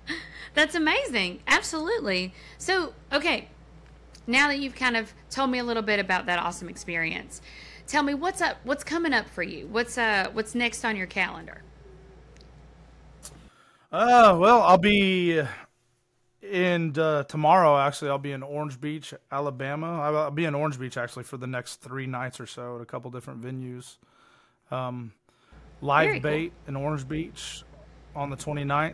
that's 0.54 0.76
amazing. 0.76 1.42
Absolutely. 1.48 2.34
So 2.58 2.94
okay. 3.12 3.48
Now 4.26 4.48
that 4.48 4.60
you've 4.60 4.76
kind 4.76 4.96
of 4.96 5.14
told 5.30 5.50
me 5.50 5.60
a 5.60 5.64
little 5.64 5.84
bit 5.84 6.00
about 6.00 6.28
that 6.28 6.40
awesome 6.40 6.70
experience 6.70 7.42
tell 7.88 8.04
me 8.04 8.14
what's 8.14 8.42
up 8.42 8.58
what's 8.64 8.84
coming 8.84 9.14
up 9.14 9.28
for 9.30 9.44
you? 9.44 9.68
What's 9.68 9.98
uh 9.98 10.30
what's 10.34 10.56
next 10.56 10.86
on 10.86 10.96
your 10.96 11.08
calendar? 11.08 11.62
Uh, 13.92 14.36
well, 14.40 14.64
I'll 14.64 14.80
be 14.80 15.40
in 16.54 16.98
uh, 17.00 17.24
tomorrow. 17.24 17.78
Actually, 17.80 18.12
I'll 18.12 18.20
be 18.20 18.32
in 18.32 18.44
Orange 18.44 18.80
Beach, 18.80 19.14
Alabama. 19.32 20.00
I'll, 20.00 20.32
be 20.32 20.46
in 20.46 20.54
Orange 20.54 20.80
Beach 20.80 20.98
actually 20.98 21.24
for 21.24 21.38
the 21.38 21.48
next 21.48 21.78
three 21.78 22.06
nights 22.06 22.40
or 22.40 22.46
so 22.46 22.76
at 22.76 22.82
a 22.82 22.86
couple 22.86 23.10
different 23.10 23.42
venues. 23.42 23.98
Um, 24.70 25.14
live 25.82 26.08
Very 26.08 26.20
cool. 26.20 26.32
bait 26.32 26.54
in 26.68 26.76
Orange 26.76 27.08
Beach 27.08 27.64
on 28.16 28.30
the 28.30 28.38
29th. 28.38 28.94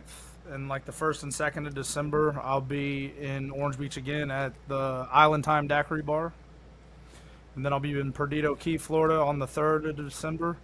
And 0.50 0.68
like 0.68 0.86
the 0.86 0.92
first 0.92 1.22
and 1.22 1.32
second 1.32 1.66
of 1.66 1.74
December, 1.74 2.40
I'll 2.42 2.62
be 2.62 3.12
in 3.20 3.50
Orange 3.50 3.78
Beach 3.78 3.98
again 3.98 4.30
at 4.30 4.54
the 4.66 5.06
Island 5.12 5.44
Time 5.44 5.68
Daiquiri 5.68 6.02
Bar. 6.02 6.32
And 7.54 7.64
then 7.64 7.74
I'll 7.74 7.80
be 7.80 7.98
in 7.98 8.12
Perdido 8.12 8.54
Key, 8.54 8.78
Florida 8.78 9.20
on 9.20 9.38
the 9.38 9.46
3rd 9.46 9.90
of 9.90 9.96
December. 9.96 10.56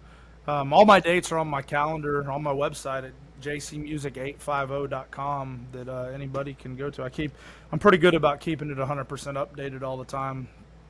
Um, 0.47 0.73
all 0.73 0.85
my 0.85 0.99
dates 0.99 1.31
are 1.31 1.37
on 1.37 1.47
my 1.47 1.61
calendar 1.61 2.29
on 2.31 2.41
my 2.41 2.53
website 2.53 3.05
at 3.05 3.11
jcmusic850.com 3.41 5.67
that 5.71 5.89
uh, 5.89 6.09
anybody 6.13 6.53
can 6.53 6.75
go 6.75 6.89
to. 6.89 7.03
I 7.03 7.09
keep, 7.09 7.31
I'm 7.71 7.79
pretty 7.79 7.97
good 7.97 8.15
about 8.15 8.39
keeping 8.39 8.69
it 8.69 8.77
100% 8.77 9.07
updated 9.07 9.83
all 9.83 9.97
the 9.97 10.05
time, 10.05 10.47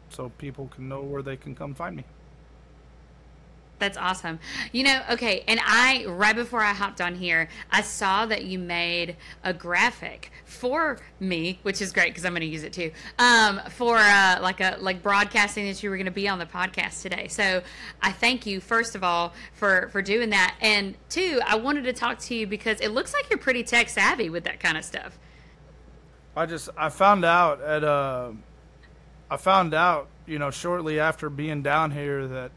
so 0.10 0.30
people 0.38 0.68
can 0.68 0.90
know 0.90 1.02
where 1.02 1.22
they 1.22 1.38
can 1.38 1.56
come 1.56 1.74
find 1.74 1.96
me. 1.96 2.04
That's 3.80 3.98
awesome. 3.98 4.40
You 4.72 4.84
know, 4.84 5.02
okay, 5.12 5.44
and 5.48 5.60
I 5.64 6.06
right 6.08 6.36
before 6.36 6.62
I 6.62 6.74
hopped 6.74 7.00
on 7.00 7.16
here, 7.16 7.48
I 7.72 7.82
saw 7.82 8.26
that 8.26 8.46
you 8.46 8.58
made 8.58 9.16
a 9.44 9.54
graphic 9.54 10.32
for 10.46 10.98
me, 11.20 11.60
which 11.62 11.82
is 11.82 11.92
great 11.92 12.08
because 12.08 12.26
I'm 12.26 12.34
going 12.34 12.42
to 12.42 12.48
use 12.48 12.64
it 12.64 12.74
too. 12.74 12.92
Um, 13.20 13.62
for 13.70 13.98
uh, 13.98 14.40
like 14.42 14.62
a 14.62 14.78
like 14.80 15.04
broadcasting 15.04 15.68
that 15.68 15.84
you 15.84 15.90
were 15.90 15.98
going 15.98 16.06
to 16.06 16.12
be 16.12 16.28
on 16.28 16.40
the 16.40 16.46
podcast 16.46 17.04
today. 17.04 17.28
So 17.28 17.62
I 18.02 18.12
thank 18.12 18.46
you 18.46 18.60
first 18.60 18.96
of 18.96 19.04
all 19.04 19.34
for 19.54 19.90
for 19.90 20.02
doing 20.02 20.32
that, 20.32 20.56
and 20.60 20.96
two, 21.10 21.40
I 21.46 21.56
wanted 21.56 21.84
to 21.84 21.94
talk 21.94 22.20
to 22.20 22.36
you 22.36 22.48
because 22.48 22.80
it 22.82 22.90
looks 22.90 23.14
like 23.14 23.30
you're 23.30 23.40
pretty 23.40 23.64
tech 23.64 23.90
savvy 23.90 24.30
with 24.30 24.44
that 24.46 24.60
kind 24.60 24.78
of 24.78 24.84
stuff. 24.84 25.20
I 26.36 26.46
just 26.46 26.70
I 26.76 26.90
found 26.90 27.26
out 27.26 27.62
at 27.62 27.84
uh 27.84 28.32
I 29.30 29.38
found 29.38 29.74
out, 29.74 30.08
you 30.26 30.40
know, 30.40 30.52
shortly 30.52 31.00
after 31.00 31.30
being 31.30 31.62
down 31.62 31.92
here 31.92 32.28
that 32.28 32.52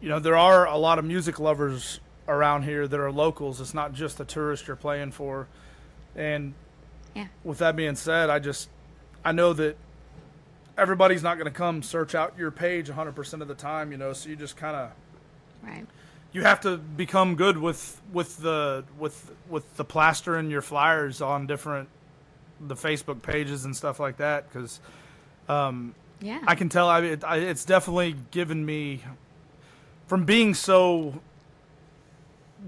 you 0.00 0.08
know, 0.08 0.18
there 0.18 0.36
are 0.36 0.66
a 0.66 0.76
lot 0.76 0.98
of 0.98 1.04
music 1.04 1.38
lovers 1.38 2.00
around 2.28 2.62
here 2.62 2.86
that 2.86 3.00
are 3.00 3.10
locals. 3.10 3.60
It's 3.60 3.74
not 3.74 3.92
just 3.92 4.18
the 4.18 4.24
tourists 4.24 4.66
you're 4.66 4.76
playing 4.76 5.12
for. 5.12 5.46
And 6.14 6.54
Yeah. 7.14 7.26
with 7.44 7.58
that 7.58 7.74
being 7.76 7.96
said, 7.96 8.30
I 8.30 8.38
just 8.38 8.68
I 9.24 9.32
know 9.32 9.52
that 9.54 9.76
everybody's 10.76 11.22
not 11.22 11.34
going 11.38 11.46
to 11.46 11.56
come 11.56 11.82
search 11.82 12.14
out 12.14 12.34
your 12.38 12.50
page 12.50 12.88
100% 12.88 13.42
of 13.42 13.48
the 13.48 13.54
time, 13.54 13.90
you 13.90 13.98
know, 13.98 14.12
so 14.12 14.28
you 14.28 14.36
just 14.36 14.56
kind 14.56 14.76
of 14.76 14.90
Right. 15.62 15.86
you 16.32 16.42
have 16.42 16.60
to 16.60 16.76
become 16.76 17.34
good 17.34 17.58
with 17.58 18.00
with 18.12 18.38
the 18.38 18.84
with 18.98 19.32
with 19.48 19.76
the 19.76 19.84
plaster 19.84 20.38
in 20.38 20.50
your 20.50 20.62
flyers 20.62 21.20
on 21.20 21.46
different 21.46 21.88
the 22.60 22.74
Facebook 22.76 23.22
pages 23.22 23.64
and 23.64 23.74
stuff 23.76 23.98
like 23.98 24.18
that 24.18 24.50
cuz 24.52 24.80
um 25.48 25.94
Yeah. 26.20 26.40
I 26.46 26.54
can 26.54 26.68
tell 26.68 26.88
I, 26.88 27.00
it, 27.00 27.24
I 27.24 27.36
it's 27.38 27.64
definitely 27.64 28.14
given 28.30 28.64
me 28.64 29.02
from 30.08 30.24
being 30.24 30.54
so 30.54 31.20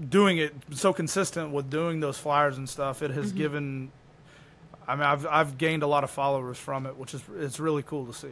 doing 0.09 0.37
it 0.37 0.53
so 0.71 0.93
consistent 0.93 1.51
with 1.51 1.69
doing 1.69 1.99
those 1.99 2.17
flyers 2.17 2.57
and 2.57 2.69
stuff 2.69 3.01
it 3.01 3.11
has 3.11 3.27
mm-hmm. 3.27 3.37
given 3.37 3.91
I 4.87 4.95
mean 4.95 5.03
I've 5.03 5.27
I've 5.27 5.57
gained 5.57 5.83
a 5.83 5.87
lot 5.87 6.05
of 6.05 6.09
followers 6.09 6.57
from 6.57 6.85
it 6.85 6.95
which 6.95 7.13
is 7.13 7.21
it's 7.37 7.59
really 7.59 7.83
cool 7.83 8.05
to 8.05 8.13
see. 8.13 8.31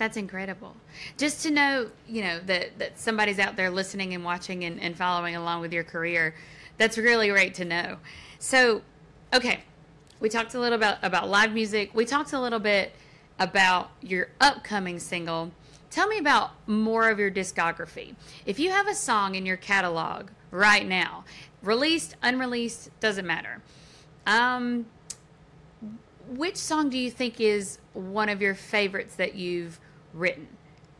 That's 0.00 0.16
incredible. 0.16 0.74
Just 1.18 1.42
to 1.42 1.50
know, 1.50 1.90
you 2.08 2.22
know, 2.22 2.40
that, 2.46 2.78
that 2.78 2.98
somebody's 2.98 3.38
out 3.38 3.56
there 3.56 3.68
listening 3.68 4.14
and 4.14 4.24
watching 4.24 4.64
and, 4.64 4.80
and 4.80 4.96
following 4.96 5.36
along 5.36 5.60
with 5.60 5.74
your 5.74 5.84
career, 5.84 6.34
that's 6.78 6.96
really 6.96 7.28
great 7.28 7.52
to 7.56 7.66
know. 7.66 7.98
So, 8.38 8.80
okay, 9.34 9.60
we 10.18 10.30
talked 10.30 10.54
a 10.54 10.58
little 10.58 10.76
about, 10.78 10.96
about 11.02 11.28
live 11.28 11.52
music. 11.52 11.90
We 11.92 12.06
talked 12.06 12.32
a 12.32 12.40
little 12.40 12.58
bit 12.58 12.94
about 13.38 13.90
your 14.00 14.28
upcoming 14.40 14.98
single. 14.98 15.52
Tell 15.90 16.06
me 16.06 16.18
about 16.18 16.52
more 16.68 17.10
of 17.10 17.18
your 17.18 17.30
discography. 17.30 18.14
If 18.46 18.58
you 18.60 18.70
have 18.70 18.86
a 18.86 18.94
song 18.94 19.34
in 19.34 19.44
your 19.44 19.56
catalog 19.56 20.28
right 20.52 20.86
now, 20.86 21.24
released, 21.62 22.16
unreleased, 22.22 22.90
doesn't 23.00 23.26
matter. 23.26 23.60
Um, 24.26 24.86
which 26.28 26.56
song 26.56 26.90
do 26.90 26.98
you 26.98 27.10
think 27.10 27.40
is 27.40 27.78
one 27.92 28.28
of 28.28 28.40
your 28.40 28.54
favorites 28.54 29.16
that 29.16 29.34
you've 29.34 29.80
written? 30.14 30.46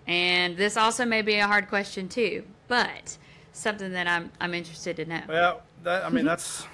And 0.09 0.57
this 0.57 0.77
also 0.77 1.05
may 1.05 1.23
be 1.23 1.37
a 1.37 1.47
hard 1.47 1.69
question 1.69 2.09
too, 2.09 2.45
but 2.67 3.17
something 3.53 3.93
that 3.93 4.09
I'm 4.09 4.33
I'm 4.41 4.55
interested 4.55 4.97
to 4.97 5.05
know. 5.05 5.23
Yeah, 5.29 5.55
that 5.85 6.05
I 6.05 6.09
mean 6.09 6.25
that's 6.25 6.67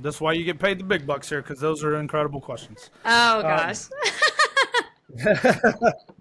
that's 0.00 0.22
why 0.22 0.32
you 0.32 0.44
get 0.44 0.58
paid 0.58 0.78
the 0.78 0.84
big 0.84 1.06
bucks 1.06 1.28
here 1.28 1.42
cuz 1.42 1.60
those 1.60 1.84
are 1.84 1.96
incredible 1.96 2.40
questions. 2.40 2.90
Oh 3.04 3.42
gosh. 3.42 3.88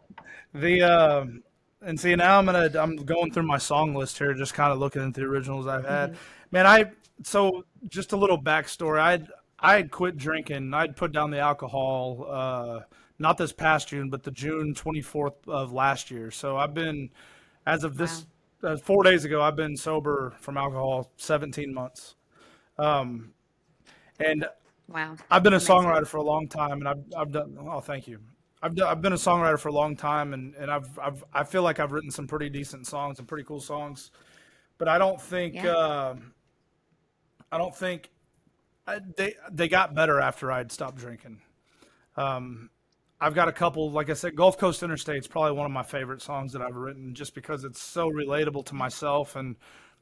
The 0.55 0.81
um, 0.83 1.43
and 1.81 1.99
see 1.99 2.15
now 2.15 2.39
I'm 2.39 2.45
gonna 2.45 2.71
I'm 2.75 2.95
going 2.95 3.31
through 3.31 3.43
my 3.43 3.57
song 3.57 3.93
list 3.93 4.17
here, 4.17 4.33
just 4.33 4.53
kind 4.53 4.71
of 4.71 4.79
looking 4.79 5.05
at 5.05 5.13
the 5.13 5.23
originals 5.23 5.67
I've 5.67 5.85
had. 5.85 6.17
Man, 6.51 6.65
I 6.65 6.91
so 7.23 7.65
just 7.89 8.13
a 8.13 8.17
little 8.17 8.41
backstory. 8.41 8.99
I'd 8.99 9.27
I 9.59 9.75
had 9.75 9.91
quit 9.91 10.17
drinking. 10.17 10.73
I'd 10.73 10.95
put 10.95 11.11
down 11.11 11.31
the 11.31 11.39
alcohol. 11.39 12.27
Uh, 12.29 12.79
not 13.19 13.37
this 13.37 13.51
past 13.51 13.89
June, 13.89 14.09
but 14.09 14.23
the 14.23 14.31
June 14.31 14.73
24th 14.73 15.47
of 15.47 15.71
last 15.71 16.11
year. 16.11 16.31
So 16.31 16.57
I've 16.57 16.73
been, 16.73 17.09
as 17.65 17.85
of 17.85 17.95
this, 17.95 18.25
uh, 18.61 18.75
four 18.75 19.03
days 19.03 19.23
ago, 19.23 19.41
I've 19.41 19.55
been 19.55 19.77
sober 19.77 20.33
from 20.39 20.57
alcohol 20.57 21.11
17 21.15 21.73
months. 21.73 22.15
Um, 22.77 23.31
and 24.19 24.45
wow. 24.89 25.15
I've 25.31 25.43
been 25.43 25.53
a 25.53 25.57
Amazing. 25.57 25.75
songwriter 25.75 26.07
for 26.07 26.17
a 26.17 26.23
long 26.23 26.47
time, 26.47 26.79
and 26.79 26.87
I've 26.87 27.03
I've 27.17 27.31
done. 27.31 27.57
Oh, 27.59 27.79
thank 27.79 28.07
you. 28.07 28.19
I've 28.65 28.81
I've 28.81 29.01
been 29.01 29.13
a 29.13 29.17
songwriter 29.17 29.59
for 29.59 29.69
a 29.69 29.73
long 29.73 29.95
time, 29.95 30.33
and, 30.33 30.55
and 30.55 30.71
I've 30.71 30.97
I've 30.99 31.23
I 31.33 31.43
feel 31.43 31.63
like 31.63 31.79
I've 31.79 31.91
written 31.91 32.11
some 32.11 32.27
pretty 32.27 32.49
decent 32.49 32.87
songs 32.87 33.19
and 33.19 33.27
pretty 33.27 33.43
cool 33.43 33.61
songs, 33.61 34.11
but 34.77 34.87
I 34.87 34.97
don't 34.97 35.21
think 35.21 35.55
Yeah. 35.55 35.71
uh, 35.71 36.15
I 37.51 37.57
don't 37.57 37.75
think 37.75 38.09
I, 38.87 38.99
they 39.17 39.35
they 39.51 39.67
got 39.67 39.95
better 39.95 40.19
after 40.21 40.51
I'd 40.51 40.71
stopped 40.71 40.97
drinking. 40.97 41.41
Um, 42.17 42.69
I've 43.21 43.35
got 43.35 43.49
a 43.49 43.53
couple, 43.53 43.91
like 43.91 44.09
I 44.09 44.13
said, 44.13 44.35
Gulf 44.35 44.57
Coast 44.57 44.83
Interstate 44.83 45.19
is 45.19 45.27
probably 45.27 45.53
one 45.53 45.65
of 45.65 45.71
my 45.71 45.83
favorite 45.83 46.21
songs 46.21 46.53
that 46.53 46.61
I've 46.61 46.75
written, 46.75 47.15
just 47.15 47.35
because 47.35 47.63
it's 47.65 47.81
so 47.81 48.09
relatable 48.09 48.65
to 48.67 48.75
myself 48.75 49.35
and 49.37 49.55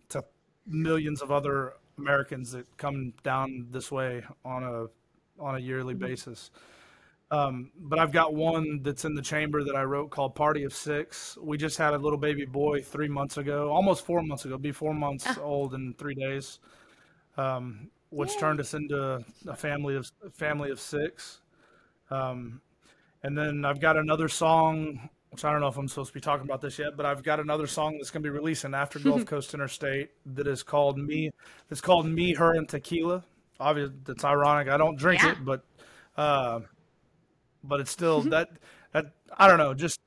to 0.10 0.24
millions 0.68 1.22
of 1.22 1.32
other 1.32 1.74
Americans 1.98 2.52
that 2.54 2.66
come 2.78 3.14
down 3.24 3.68
this 3.72 3.92
way 3.92 4.24
on 4.46 4.64
a 4.64 4.86
on 5.44 5.56
a 5.56 5.60
yearly 5.60 5.96
basis. 5.96 6.52
Um, 7.34 7.72
but 7.80 7.98
I've 7.98 8.12
got 8.12 8.36
one 8.36 8.82
that's 8.84 9.06
in 9.06 9.16
the 9.16 9.22
chamber 9.22 9.64
that 9.64 9.76
I 9.76 9.82
wrote 9.84 10.12
called 10.12 10.36
Party 10.36 10.66
of 10.66 10.74
Six. 10.74 11.36
We 11.42 11.58
just 11.58 11.80
had 11.80 11.96
a 11.96 11.98
little 11.98 12.20
baby 12.20 12.46
boy 12.46 12.84
three 12.84 13.08
months 13.08 13.38
ago, 13.38 13.72
almost 13.72 14.06
four 14.06 14.22
months 14.22 14.46
ago, 14.46 14.56
be 14.60 14.72
four 14.72 14.94
months 14.94 15.26
old 15.40 15.74
in 15.74 15.96
three 15.96 16.14
days, 16.14 16.60
um, 17.38 17.90
which 18.12 18.34
Yay. 18.34 18.40
turned 18.40 18.60
us 18.60 18.76
into 18.76 19.24
a 19.48 19.56
family 19.56 19.96
of 19.96 20.12
a 20.24 20.30
family 20.30 20.70
of 20.70 20.80
six. 20.80 21.42
Um, 22.12 22.62
and 23.24 23.36
then 23.36 23.66
I've 23.66 23.80
got 23.80 23.98
another 23.98 24.28
song, 24.28 25.10
which 25.32 25.44
I 25.44 25.52
don't 25.52 25.62
know 25.62 25.70
if 25.70 25.78
I'm 25.78 25.88
supposed 25.88 26.10
to 26.10 26.14
be 26.14 26.22
talking 26.22 26.46
about 26.46 26.62
this 26.62 26.78
yet, 26.78 26.96
but 26.96 27.08
I've 27.08 27.24
got 27.24 27.40
another 27.40 27.66
song 27.66 27.94
that's 27.98 28.12
going 28.12 28.22
to 28.22 28.30
be 28.30 28.38
releasing 28.38 28.76
after 28.76 29.00
Gulf 29.08 29.26
Coast 29.26 29.56
Interstate 29.56 30.12
that 30.36 30.46
is 30.46 30.62
called 30.62 31.00
Me. 31.00 31.32
It's 31.72 31.82
called 31.82 32.06
Me, 32.06 32.36
Her, 32.36 32.54
and 32.54 32.70
Tequila. 32.70 33.24
Obviously, 33.60 33.96
that's 34.06 34.24
ironic. 34.24 34.68
I 34.68 34.78
don't 34.78 34.98
drink 34.98 35.24
Yeah. 35.24 35.32
it, 35.32 35.38
but 35.44 35.64
uh, 36.16 36.60
but 37.64 37.80
it's 37.80 37.92
still 37.92 38.22
mm-hmm. 38.22 38.30
that 38.30 38.50
that 38.92 39.06
I 39.38 39.48
don't 39.48 39.58
know. 39.58 39.74
Just 39.74 40.00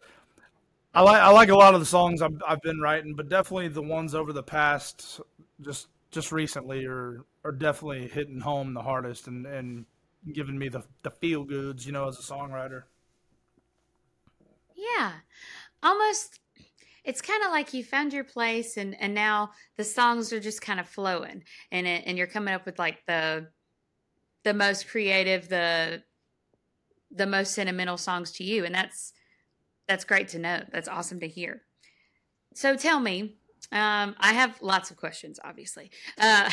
I 0.94 1.02
like 1.02 1.20
I 1.20 1.30
like 1.30 1.48
a 1.50 1.56
lot 1.56 1.74
of 1.74 1.80
the 1.80 1.86
songs 1.86 2.22
I've 2.22 2.42
I've 2.46 2.62
been 2.62 2.80
writing, 2.80 3.14
but 3.14 3.28
definitely 3.28 3.68
the 3.68 3.82
ones 3.82 4.14
over 4.14 4.32
the 4.32 4.42
past 4.42 5.20
just 5.60 5.88
just 6.10 6.32
recently 6.32 6.86
are 6.86 7.24
are 7.44 7.52
definitely 7.52 8.08
hitting 8.08 8.40
home 8.40 8.74
the 8.74 8.82
hardest 8.82 9.26
and 9.26 9.46
and 9.46 9.86
giving 10.32 10.58
me 10.58 10.68
the 10.68 10.82
the 11.02 11.10
feel 11.10 11.44
goods, 11.44 11.86
you 11.86 11.92
know, 11.92 12.08
as 12.08 12.18
a 12.18 12.22
songwriter. 12.22 12.84
Yeah. 14.74 15.12
Almost 15.82 16.40
it's 17.04 17.20
kind 17.20 17.44
of 17.44 17.50
like 17.50 17.72
you 17.72 17.84
found 17.84 18.12
your 18.12 18.24
place 18.24 18.76
and 18.76 19.00
and 19.00 19.14
now 19.14 19.50
the 19.76 19.84
songs 19.84 20.32
are 20.32 20.40
just 20.40 20.60
kind 20.60 20.80
of 20.80 20.88
flowing 20.88 21.44
and 21.70 21.86
it, 21.86 22.02
and 22.06 22.18
you're 22.18 22.26
coming 22.26 22.54
up 22.54 22.66
with 22.66 22.78
like 22.78 23.04
the 23.06 23.48
the 24.44 24.54
most 24.54 24.88
creative 24.88 25.48
the 25.48 26.02
the 27.16 27.26
most 27.26 27.52
sentimental 27.54 27.96
songs 27.96 28.30
to 28.32 28.44
you 28.44 28.64
and 28.64 28.74
that's 28.74 29.12
that's 29.88 30.04
great 30.04 30.28
to 30.28 30.38
know. 30.40 30.62
That's 30.72 30.88
awesome 30.88 31.20
to 31.20 31.28
hear. 31.28 31.62
So 32.54 32.76
tell 32.76 33.00
me, 33.00 33.36
um 33.72 34.14
I 34.18 34.32
have 34.32 34.60
lots 34.60 34.90
of 34.90 34.96
questions 34.96 35.40
obviously. 35.42 35.90
Uh 36.18 36.50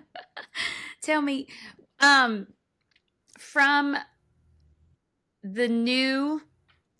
tell 1.02 1.22
me 1.22 1.48
um 2.00 2.46
from 3.38 3.96
the 5.42 5.68
new 5.68 6.42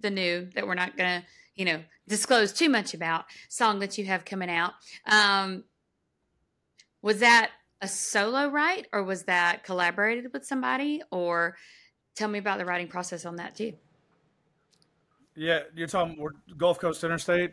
the 0.01 0.11
new 0.11 0.49
that 0.55 0.67
we're 0.67 0.75
not 0.75 0.97
gonna 0.97 1.25
you 1.55 1.65
know 1.65 1.83
disclose 2.07 2.53
too 2.53 2.69
much 2.69 2.95
about 2.95 3.25
song 3.49 3.81
that 3.81 3.99
you 3.99 4.05
have 4.05 4.25
coming 4.25 4.51
out 4.51 4.73
um 5.07 5.65
was 7.03 7.21
that 7.21 7.51
a 7.81 7.89
solo 7.89 8.49
write 8.49 8.87
or 8.93 9.03
was 9.03 9.25
that 9.25 9.65
collaborated 9.65 10.33
with 10.33 10.45
somebody 10.45 11.03
or 11.11 11.57
tell 12.17 12.29
me 12.29 12.39
about 12.41 12.59
the 12.59 12.65
writing 12.65 12.89
process 12.89 13.25
on 13.25 13.37
that 13.37 13.55
too 13.55 13.73
Yeah, 15.37 15.61
you're 15.75 15.87
talking 15.87 16.17
we're 16.19 16.31
Gulf 16.57 16.79
Coast 16.81 17.05
Interstate. 17.05 17.53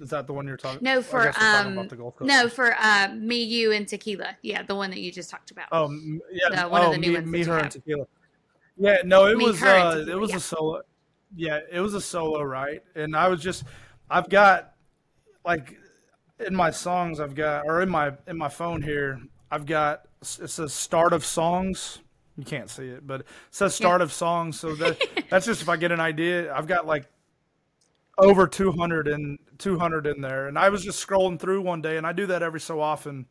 Is 0.00 0.10
that 0.10 0.28
the 0.28 0.32
one 0.32 0.46
you're 0.46 0.56
talking? 0.56 0.78
no 0.82 1.02
for 1.02 1.24
guess 1.24 1.36
we're 1.36 1.42
talking 1.52 1.66
um 1.66 1.78
about 1.78 1.88
the 1.90 1.96
Gulf 1.96 2.16
Coast. 2.16 2.28
no 2.28 2.48
for 2.48 2.74
uh 2.78 3.08
me 3.14 3.42
you 3.42 3.72
and 3.72 3.88
tequila 3.88 4.36
yeah 4.42 4.62
the 4.62 4.74
one 4.74 4.88
that 4.90 5.00
you 5.00 5.10
just 5.10 5.30
talked 5.30 5.50
about 5.50 5.66
Oh, 5.72 5.90
yeah. 6.30 6.62
The- 6.62 6.68
one 6.68 6.82
of 6.82 6.88
oh, 6.88 6.92
the 6.92 6.98
new 6.98 7.08
me, 7.08 7.14
ones 7.14 7.26
me 7.26 7.44
her, 7.44 7.58
and 7.58 7.70
tequila. 7.70 8.06
Yeah, 8.78 8.98
no, 9.04 9.26
it 9.26 9.36
Me, 9.36 9.44
was 9.44 9.62
uh, 9.62 9.94
Tequila, 9.96 10.12
it 10.16 10.18
was 10.18 10.30
yeah. 10.30 10.36
a 10.36 10.40
solo. 10.40 10.80
Yeah, 11.36 11.58
it 11.70 11.80
was 11.80 11.92
a 11.94 12.00
solo, 12.00 12.42
right? 12.42 12.82
And 12.94 13.14
I 13.14 13.28
was 13.28 13.42
just, 13.42 13.64
I've 14.08 14.28
got 14.30 14.72
like 15.44 15.76
in 16.44 16.54
my 16.54 16.70
songs, 16.70 17.20
I've 17.20 17.34
got 17.34 17.66
or 17.66 17.82
in 17.82 17.90
my 17.90 18.12
in 18.26 18.38
my 18.38 18.48
phone 18.48 18.80
here, 18.80 19.20
I've 19.50 19.66
got 19.66 20.02
it 20.22 20.48
says 20.48 20.72
start 20.72 21.12
of 21.12 21.24
songs. 21.24 21.98
You 22.36 22.44
can't 22.44 22.70
see 22.70 22.88
it, 22.88 23.06
but 23.06 23.20
it 23.20 23.26
says 23.50 23.74
start 23.74 24.00
of 24.00 24.12
song. 24.12 24.52
So 24.52 24.74
that 24.76 24.98
that's 25.30 25.46
just 25.46 25.62
if 25.62 25.68
I 25.68 25.76
get 25.76 25.92
an 25.92 26.00
idea. 26.00 26.52
I've 26.54 26.66
got 26.66 26.86
like 26.86 27.04
over 28.18 28.46
200 28.46 29.08
and 29.08 29.38
200 29.58 30.06
in 30.06 30.20
there, 30.20 30.48
and 30.48 30.58
I 30.58 30.68
was 30.68 30.84
just 30.84 31.06
scrolling 31.06 31.38
through 31.38 31.62
one 31.62 31.82
day, 31.82 31.96
and 31.96 32.06
I 32.06 32.12
do 32.12 32.26
that 32.26 32.42
every 32.42 32.60
so 32.60 32.80
often 32.80 33.26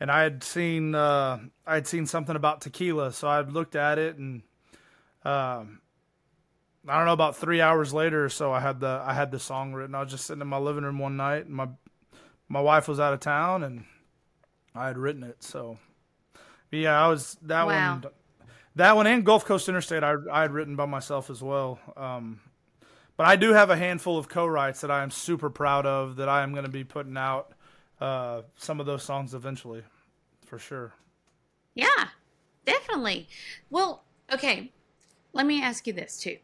and 0.00 0.10
I 0.10 0.22
had 0.22 0.42
seen 0.42 0.94
uh, 0.94 1.38
I 1.66 1.74
had 1.74 1.86
seen 1.86 2.06
something 2.06 2.34
about 2.36 2.62
tequila, 2.62 3.12
so 3.12 3.28
I 3.28 3.42
looked 3.42 3.76
at 3.76 3.98
it, 3.98 4.16
and 4.16 4.42
um, 5.24 5.80
I 6.88 6.96
don't 6.96 7.06
know 7.06 7.12
about 7.12 7.36
three 7.36 7.60
hours 7.60 7.92
later 7.92 8.24
or 8.24 8.28
so, 8.30 8.52
I 8.52 8.60
had 8.60 8.80
the 8.80 9.02
I 9.04 9.12
had 9.12 9.30
the 9.30 9.38
song 9.38 9.74
written. 9.74 9.94
I 9.94 10.00
was 10.02 10.10
just 10.10 10.26
sitting 10.26 10.40
in 10.40 10.48
my 10.48 10.58
living 10.58 10.84
room 10.84 10.98
one 10.98 11.16
night, 11.16 11.46
and 11.46 11.54
my 11.54 11.68
my 12.48 12.60
wife 12.60 12.88
was 12.88 13.00
out 13.00 13.12
of 13.14 13.20
town, 13.20 13.62
and 13.62 13.84
I 14.74 14.86
had 14.86 14.98
written 14.98 15.22
it. 15.22 15.42
So 15.42 15.78
yeah, 16.70 17.02
I 17.02 17.08
was 17.08 17.36
that 17.42 17.66
Wow. 17.66 17.94
one, 17.94 18.04
that 18.76 18.96
one, 18.96 19.06
and 19.06 19.24
Gulf 19.24 19.44
Coast 19.44 19.68
Interstate. 19.68 20.04
I 20.04 20.14
I 20.30 20.42
had 20.42 20.52
written 20.52 20.76
by 20.76 20.86
myself 20.86 21.30
as 21.30 21.42
well. 21.42 21.78
Um, 21.96 22.40
but 23.16 23.26
I 23.26 23.36
do 23.36 23.52
have 23.52 23.68
a 23.68 23.76
handful 23.76 24.16
of 24.16 24.28
co-writes 24.28 24.80
that 24.80 24.90
I 24.90 25.02
am 25.02 25.10
super 25.10 25.50
proud 25.50 25.84
of 25.84 26.16
that 26.16 26.28
I 26.30 26.42
am 26.42 26.52
going 26.52 26.64
to 26.64 26.70
be 26.70 26.84
putting 26.84 27.18
out 27.18 27.52
uh, 28.00 28.42
some 28.56 28.80
of 28.80 28.86
those 28.86 29.02
songs 29.02 29.34
eventually, 29.34 29.82
for 30.46 30.58
sure. 30.58 30.94
Yeah, 31.74 32.08
definitely. 32.64 33.28
Well, 33.68 34.04
okay. 34.32 34.72
Let 35.34 35.44
me 35.46 35.62
ask 35.62 35.86
you 35.86 35.92
this 35.92 36.18
too. 36.18 36.38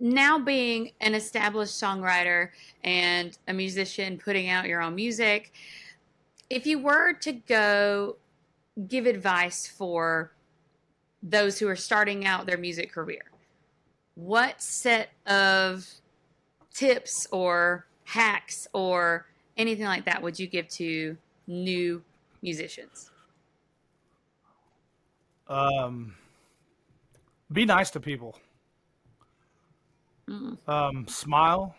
Now 0.00 0.38
being 0.38 0.90
an 1.00 1.14
established 1.14 1.80
songwriter 1.80 2.48
and 2.82 3.38
a 3.46 3.52
musician 3.52 4.18
putting 4.18 4.48
out 4.48 4.66
your 4.66 4.82
own 4.82 4.96
music, 4.96 5.52
if 6.48 6.66
you 6.66 6.78
were 6.78 7.12
to 7.20 7.32
go 7.32 8.16
give 8.88 9.06
advice 9.06 9.66
for 9.66 10.32
those 11.22 11.58
who 11.58 11.68
are 11.68 11.76
starting 11.76 12.24
out 12.24 12.46
their 12.46 12.58
music 12.58 12.92
career, 12.92 13.30
what 14.14 14.60
set 14.62 15.10
of 15.26 15.86
tips 16.72 17.26
or 17.30 17.86
hacks 18.04 18.66
or 18.72 19.26
anything 19.56 19.84
like 19.84 20.04
that 20.04 20.22
would 20.22 20.38
you 20.38 20.46
give 20.46 20.68
to 20.68 21.16
new 21.46 22.02
musicians? 22.42 23.10
Um, 25.48 26.14
be 27.52 27.64
nice 27.64 27.90
to 27.90 28.00
people. 28.00 28.38
Mm. 30.28 30.56
Um, 30.68 31.08
smile. 31.08 31.74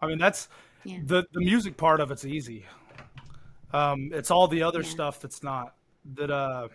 I 0.00 0.06
mean, 0.08 0.18
that's 0.18 0.48
Yeah. 0.84 1.00
the 1.04 1.26
the 1.32 1.40
music 1.40 1.76
part 1.76 2.00
of 2.00 2.10
it's 2.10 2.24
easy. 2.24 2.66
Um, 3.72 4.10
it's 4.12 4.30
all 4.30 4.48
the 4.48 4.62
other 4.62 4.82
Yeah. 4.82 4.88
stuff 4.88 5.20
that's 5.20 5.42
not. 5.42 5.75
That 6.14 6.30
uh, 6.30 6.68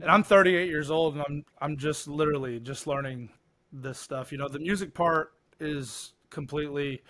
and 0.00 0.10
I'm 0.10 0.22
38 0.22 0.68
years 0.68 0.90
old, 0.90 1.14
and 1.14 1.24
I'm 1.28 1.44
I'm 1.60 1.76
just 1.76 2.08
literally 2.08 2.60
just 2.60 2.86
learning 2.86 3.30
this 3.72 3.98
stuff. 3.98 4.32
You 4.32 4.38
know, 4.38 4.48
the 4.48 4.58
music 4.58 4.94
part 4.94 5.32
is 5.60 6.12
completely 6.30 7.02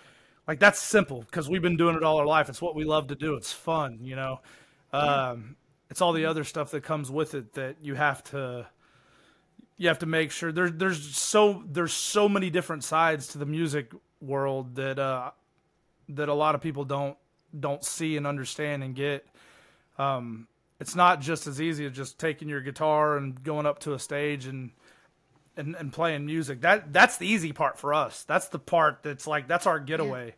like 0.47 0.61
that's 0.61 0.81
simple 0.81 1.23
because 1.23 1.49
we've 1.49 1.63
been 1.63 1.77
doing 1.77 1.97
it 1.97 2.03
all 2.03 2.19
our 2.19 2.27
life. 2.27 2.49
It's 2.49 2.63
what 2.63 2.75
we 2.75 2.85
love 2.85 3.09
to 3.09 3.15
do. 3.15 3.35
It's 3.35 3.53
fun. 3.53 3.99
You 4.03 4.17
know, 4.17 4.41
um, 4.93 5.57
it's 5.91 6.01
all 6.01 6.13
the 6.13 6.27
other 6.27 6.45
stuff 6.45 6.71
that 6.73 6.83
comes 6.83 7.11
with 7.11 7.35
it 7.35 7.55
that 7.55 7.77
you 7.83 7.95
have 7.95 8.23
to 8.25 8.67
you 9.77 9.89
have 9.89 9.99
to 9.99 10.07
make 10.07 10.31
sure 10.31 10.53
there's 10.53 10.73
there's 10.73 11.17
so 11.17 11.63
there's 11.67 11.93
so 11.93 12.29
many 12.29 12.51
different 12.51 12.85
sides 12.85 13.29
to 13.29 13.39
the 13.39 13.47
music 13.47 13.93
world 14.21 14.77
that 14.77 14.99
uh 14.99 15.31
that 16.09 16.29
a 16.29 16.35
lot 16.35 16.55
of 16.55 16.61
people 16.61 16.85
don't 16.85 17.17
don't 17.59 17.85
see 17.85 18.17
and 18.17 18.27
understand 18.27 18.83
and 18.83 18.95
get 18.95 19.27
um 19.99 20.47
it's 20.79 20.95
not 20.95 21.21
just 21.21 21.47
as 21.47 21.61
easy 21.61 21.87
as 21.87 21.93
just 21.93 22.19
taking 22.19 22.49
your 22.49 22.61
guitar 22.61 23.17
and 23.17 23.43
going 23.43 23.67
up 23.67 23.79
to 23.81 23.95
a 23.95 23.99
stage 23.99 24.47
and 24.47 24.71
and, 25.57 25.75
and 25.75 25.93
playing 25.93 26.27
music. 26.27 26.61
That 26.61 26.93
that's 26.93 27.17
the 27.17 27.27
easy 27.27 27.53
part 27.53 27.79
for 27.79 27.95
us. 27.95 28.25
That's 28.25 28.49
the 28.49 28.59
part 28.59 29.03
that's 29.03 29.27
like 29.27 29.49
that's 29.49 29.67
our 29.67 29.81
getaway. 29.81 30.35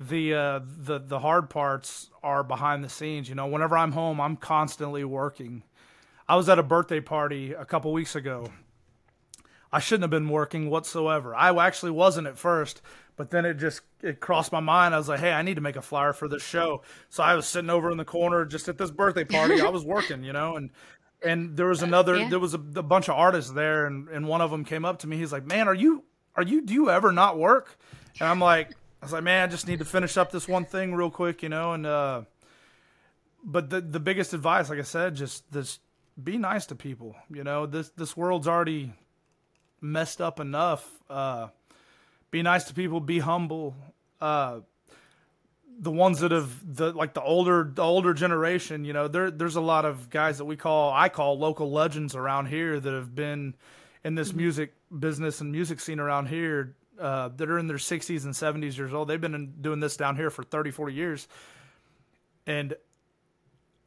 The 0.00 0.34
uh 0.34 0.60
the 0.64 0.98
the 0.98 1.20
hard 1.20 1.48
parts 1.48 2.10
are 2.22 2.42
behind 2.42 2.84
the 2.84 2.88
scenes. 2.88 3.28
You 3.28 3.34
know 3.34 3.46
whenever 3.46 3.76
i'm 3.76 3.92
home 3.92 4.20
i'm 4.20 4.36
constantly 4.36 5.04
working. 5.04 5.62
I 6.28 6.36
was 6.36 6.48
at 6.48 6.58
a 6.58 6.62
birthday 6.62 7.00
party 7.00 7.52
a 7.52 7.64
couple 7.64 7.92
weeks 7.92 8.14
ago. 8.14 8.50
I 9.70 9.80
shouldn't 9.80 10.04
have 10.04 10.10
been 10.10 10.28
working 10.28 10.70
whatsoever. 10.70 11.34
I 11.34 11.52
actually 11.66 11.90
wasn't 11.90 12.28
at 12.28 12.38
first, 12.38 12.80
but 13.16 13.30
then 13.30 13.44
it 13.44 13.54
just 13.54 13.82
it 14.02 14.20
crossed 14.20 14.52
my 14.52 14.60
mind. 14.60 14.94
I 14.94 14.98
was 14.98 15.08
like, 15.08 15.20
"Hey, 15.20 15.32
I 15.32 15.42
need 15.42 15.54
to 15.54 15.60
make 15.60 15.76
a 15.76 15.82
flyer 15.82 16.12
for 16.12 16.28
this 16.28 16.42
show." 16.42 16.82
So 17.10 17.22
I 17.22 17.34
was 17.34 17.46
sitting 17.46 17.70
over 17.70 17.90
in 17.90 17.96
the 17.96 18.04
corner 18.04 18.44
just 18.44 18.68
at 18.68 18.78
this 18.78 18.90
birthday 18.90 19.24
party. 19.24 19.60
I 19.60 19.68
was 19.68 19.84
working, 19.84 20.24
you 20.24 20.32
know, 20.32 20.56
and 20.56 20.70
and 21.22 21.56
there 21.56 21.66
was 21.66 21.82
another 21.82 22.16
Yeah. 22.18 22.28
there 22.28 22.38
was 22.38 22.54
a, 22.54 22.58
a 22.76 22.82
bunch 22.82 23.08
of 23.08 23.16
artists 23.16 23.50
there 23.52 23.86
and 23.86 24.08
and 24.08 24.26
one 24.28 24.40
of 24.40 24.50
them 24.50 24.64
came 24.64 24.84
up 24.84 24.98
to 25.00 25.06
me. 25.06 25.16
He's 25.16 25.32
like, 25.32 25.46
"Man, 25.46 25.68
are 25.68 25.74
you 25.74 26.04
are 26.36 26.42
you 26.42 26.60
do 26.62 26.74
you 26.74 26.90
ever 26.90 27.12
not 27.12 27.38
work?" 27.38 27.78
And 28.20 28.28
I'm 28.28 28.40
like 28.40 28.70
I 29.00 29.04
was 29.06 29.12
like, 29.12 29.22
"Man, 29.24 29.48
I 29.48 29.50
just 29.50 29.66
need 29.68 29.78
to 29.78 29.84
finish 29.84 30.16
up 30.16 30.30
this 30.32 30.46
one 30.48 30.64
thing 30.64 30.94
real 30.94 31.10
quick, 31.10 31.42
you 31.42 31.48
know, 31.48 31.72
and 31.72 31.86
uh 31.86 32.22
but 33.44 33.70
the 33.70 33.80
the 33.80 34.00
biggest 34.00 34.32
advice, 34.34 34.70
like 34.70 34.78
I 34.78 34.82
said, 34.82 35.14
just 35.14 35.50
this 35.52 35.78
be 36.22 36.38
nice 36.38 36.66
to 36.66 36.74
people. 36.74 37.14
You 37.30 37.44
know, 37.44 37.66
this 37.66 37.90
this 37.90 38.16
world's 38.16 38.48
already 38.48 38.92
messed 39.80 40.20
up 40.20 40.40
enough. 40.40 40.88
Uh, 41.10 41.48
be 42.34 42.42
nice 42.42 42.64
to 42.64 42.74
people. 42.74 42.98
Be 42.98 43.20
humble. 43.20 43.76
Uh, 44.20 44.60
the 45.78 45.92
ones 45.92 46.18
that 46.18 46.32
have 46.32 46.76
the 46.76 46.90
like 46.90 47.14
the 47.14 47.22
older 47.22 47.70
the 47.72 47.82
older 47.82 48.12
generation, 48.12 48.84
you 48.84 48.92
know, 48.92 49.06
there 49.06 49.30
there's 49.30 49.54
a 49.54 49.60
lot 49.60 49.84
of 49.84 50.10
guys 50.10 50.38
that 50.38 50.44
we 50.44 50.56
call 50.56 50.92
I 50.92 51.08
call 51.08 51.38
local 51.38 51.70
legends 51.70 52.16
around 52.16 52.46
here 52.46 52.80
that 52.80 52.92
have 52.92 53.14
been 53.14 53.54
in 54.02 54.16
this 54.16 54.32
music 54.32 54.74
business 54.98 55.40
and 55.40 55.52
music 55.52 55.78
scene 55.78 56.00
around 56.00 56.26
here 56.26 56.74
uh, 56.98 57.28
that 57.36 57.48
are 57.48 57.58
in 57.58 57.68
their 57.68 57.76
60s 57.76 58.24
and 58.24 58.34
70s 58.34 58.76
years 58.76 58.92
old. 58.92 59.06
They've 59.06 59.20
been 59.20 59.34
in, 59.34 59.54
doing 59.60 59.78
this 59.78 59.96
down 59.96 60.16
here 60.16 60.28
for 60.28 60.42
30, 60.42 60.72
40 60.72 60.92
years. 60.92 61.28
And 62.46 62.74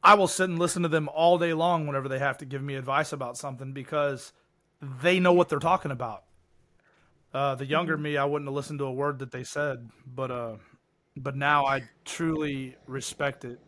I 0.02 0.14
will 0.14 0.26
sit 0.26 0.48
and 0.48 0.58
listen 0.58 0.82
to 0.84 0.88
them 0.88 1.08
all 1.14 1.36
day 1.36 1.52
long 1.52 1.86
whenever 1.86 2.08
they 2.08 2.18
have 2.18 2.38
to 2.38 2.46
give 2.46 2.62
me 2.62 2.76
advice 2.76 3.12
about 3.12 3.36
something 3.36 3.72
because 3.72 4.32
they 4.80 5.20
know 5.20 5.34
what 5.34 5.48
they're 5.50 5.58
talking 5.58 5.90
about. 5.90 6.24
Uh, 7.32 7.54
the 7.54 7.66
younger 7.66 7.96
me, 7.96 8.16
I 8.16 8.24
wouldn't 8.24 8.48
have 8.48 8.54
listened 8.54 8.78
to 8.78 8.86
a 8.86 8.92
word 8.92 9.18
that 9.18 9.30
they 9.30 9.44
said, 9.44 9.88
but 10.14 10.30
uh, 10.30 10.56
but 11.16 11.36
now 11.36 11.66
I 11.66 11.82
truly 12.04 12.76
respect 12.86 13.44
it. 13.44 13.60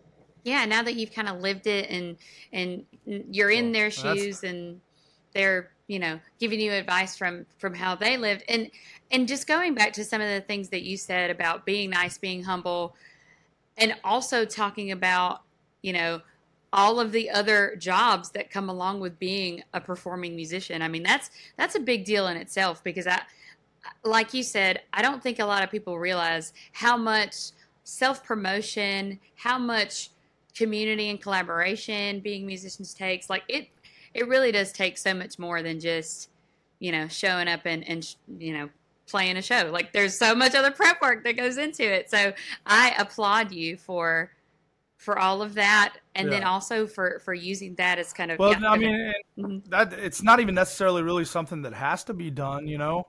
Yeah, 0.44 0.64
now 0.64 0.82
that 0.82 0.94
you've 0.94 1.12
kind 1.12 1.28
of 1.28 1.40
lived 1.40 1.66
it 1.66 1.90
and 1.90 2.16
and 2.52 2.84
you're 3.04 3.50
in 3.50 3.72
their 3.72 3.90
shoes 3.90 4.42
and 4.44 4.80
they're 5.34 5.70
you 5.86 5.98
know 5.98 6.18
giving 6.38 6.60
you 6.60 6.72
advice 6.72 7.16
from 7.16 7.44
from 7.58 7.74
how 7.74 7.94
they 7.94 8.16
lived 8.16 8.44
and 8.48 8.70
and 9.10 9.28
just 9.28 9.46
going 9.46 9.74
back 9.74 9.92
to 9.92 10.04
some 10.04 10.20
of 10.20 10.28
the 10.28 10.40
things 10.40 10.70
that 10.70 10.82
you 10.82 10.96
said 10.96 11.30
about 11.30 11.66
being 11.66 11.90
nice, 11.90 12.16
being 12.16 12.42
humble, 12.42 12.96
and 13.76 13.94
also 14.04 14.46
talking 14.46 14.92
about 14.92 15.42
you 15.82 15.92
know 15.92 16.22
all 16.72 17.00
of 17.00 17.12
the 17.12 17.30
other 17.30 17.74
jobs 17.76 18.30
that 18.30 18.50
come 18.50 18.68
along 18.68 19.00
with 19.00 19.18
being 19.18 19.62
a 19.74 19.80
performing 19.80 20.36
musician. 20.36 20.82
I 20.82 20.88
mean 20.88 21.02
that's 21.02 21.30
that's 21.56 21.74
a 21.74 21.80
big 21.80 22.04
deal 22.04 22.28
in 22.28 22.36
itself 22.36 22.82
because 22.84 23.06
I 23.06 23.22
like 24.04 24.34
you 24.34 24.42
said, 24.42 24.82
I 24.92 25.02
don't 25.02 25.22
think 25.22 25.38
a 25.38 25.44
lot 25.44 25.62
of 25.62 25.70
people 25.70 25.98
realize 25.98 26.52
how 26.72 26.96
much 26.96 27.50
self 27.84 28.24
promotion, 28.24 29.18
how 29.36 29.58
much 29.58 30.10
community 30.54 31.10
and 31.10 31.20
collaboration 31.20 32.20
being 32.20 32.46
musicians 32.46 32.94
takes. 32.94 33.30
Like 33.30 33.44
it, 33.48 33.68
it 34.14 34.28
really 34.28 34.52
does 34.52 34.72
take 34.72 34.98
so 34.98 35.14
much 35.14 35.38
more 35.38 35.62
than 35.62 35.80
just, 35.80 36.30
you 36.78 36.92
know, 36.92 37.08
showing 37.08 37.48
up 37.48 37.60
and, 37.64 37.86
and, 37.88 38.14
you 38.38 38.52
know, 38.52 38.68
playing 39.06 39.36
a 39.36 39.42
show. 39.42 39.70
Like 39.72 39.92
there's 39.92 40.16
so 40.16 40.34
much 40.34 40.54
other 40.54 40.70
prep 40.70 41.00
work 41.00 41.24
that 41.24 41.36
goes 41.36 41.58
into 41.58 41.82
it. 41.82 42.10
So 42.10 42.32
I 42.66 42.94
applaud 42.98 43.52
you 43.52 43.76
for, 43.76 44.30
for 45.00 45.18
all 45.18 45.40
of 45.40 45.54
that. 45.54 45.94
And 46.14 46.30
then 46.30 46.44
also 46.44 46.86
for, 46.86 47.20
for 47.24 47.32
using 47.32 47.74
that 47.76 47.98
as 47.98 48.12
kind 48.12 48.30
of, 48.30 48.38
Well, 48.38 48.52
yeah, 48.52 48.70
I 48.70 48.76
mean, 48.76 49.12
Mhm. 49.38 49.64
that 49.70 49.94
it's 49.94 50.22
not 50.22 50.40
even 50.40 50.54
necessarily 50.54 51.02
really 51.02 51.24
something 51.24 51.62
that 51.62 51.72
has 51.72 52.04
to 52.04 52.12
be 52.12 52.30
done. 52.30 52.66
You 52.68 52.76
know, 52.76 53.06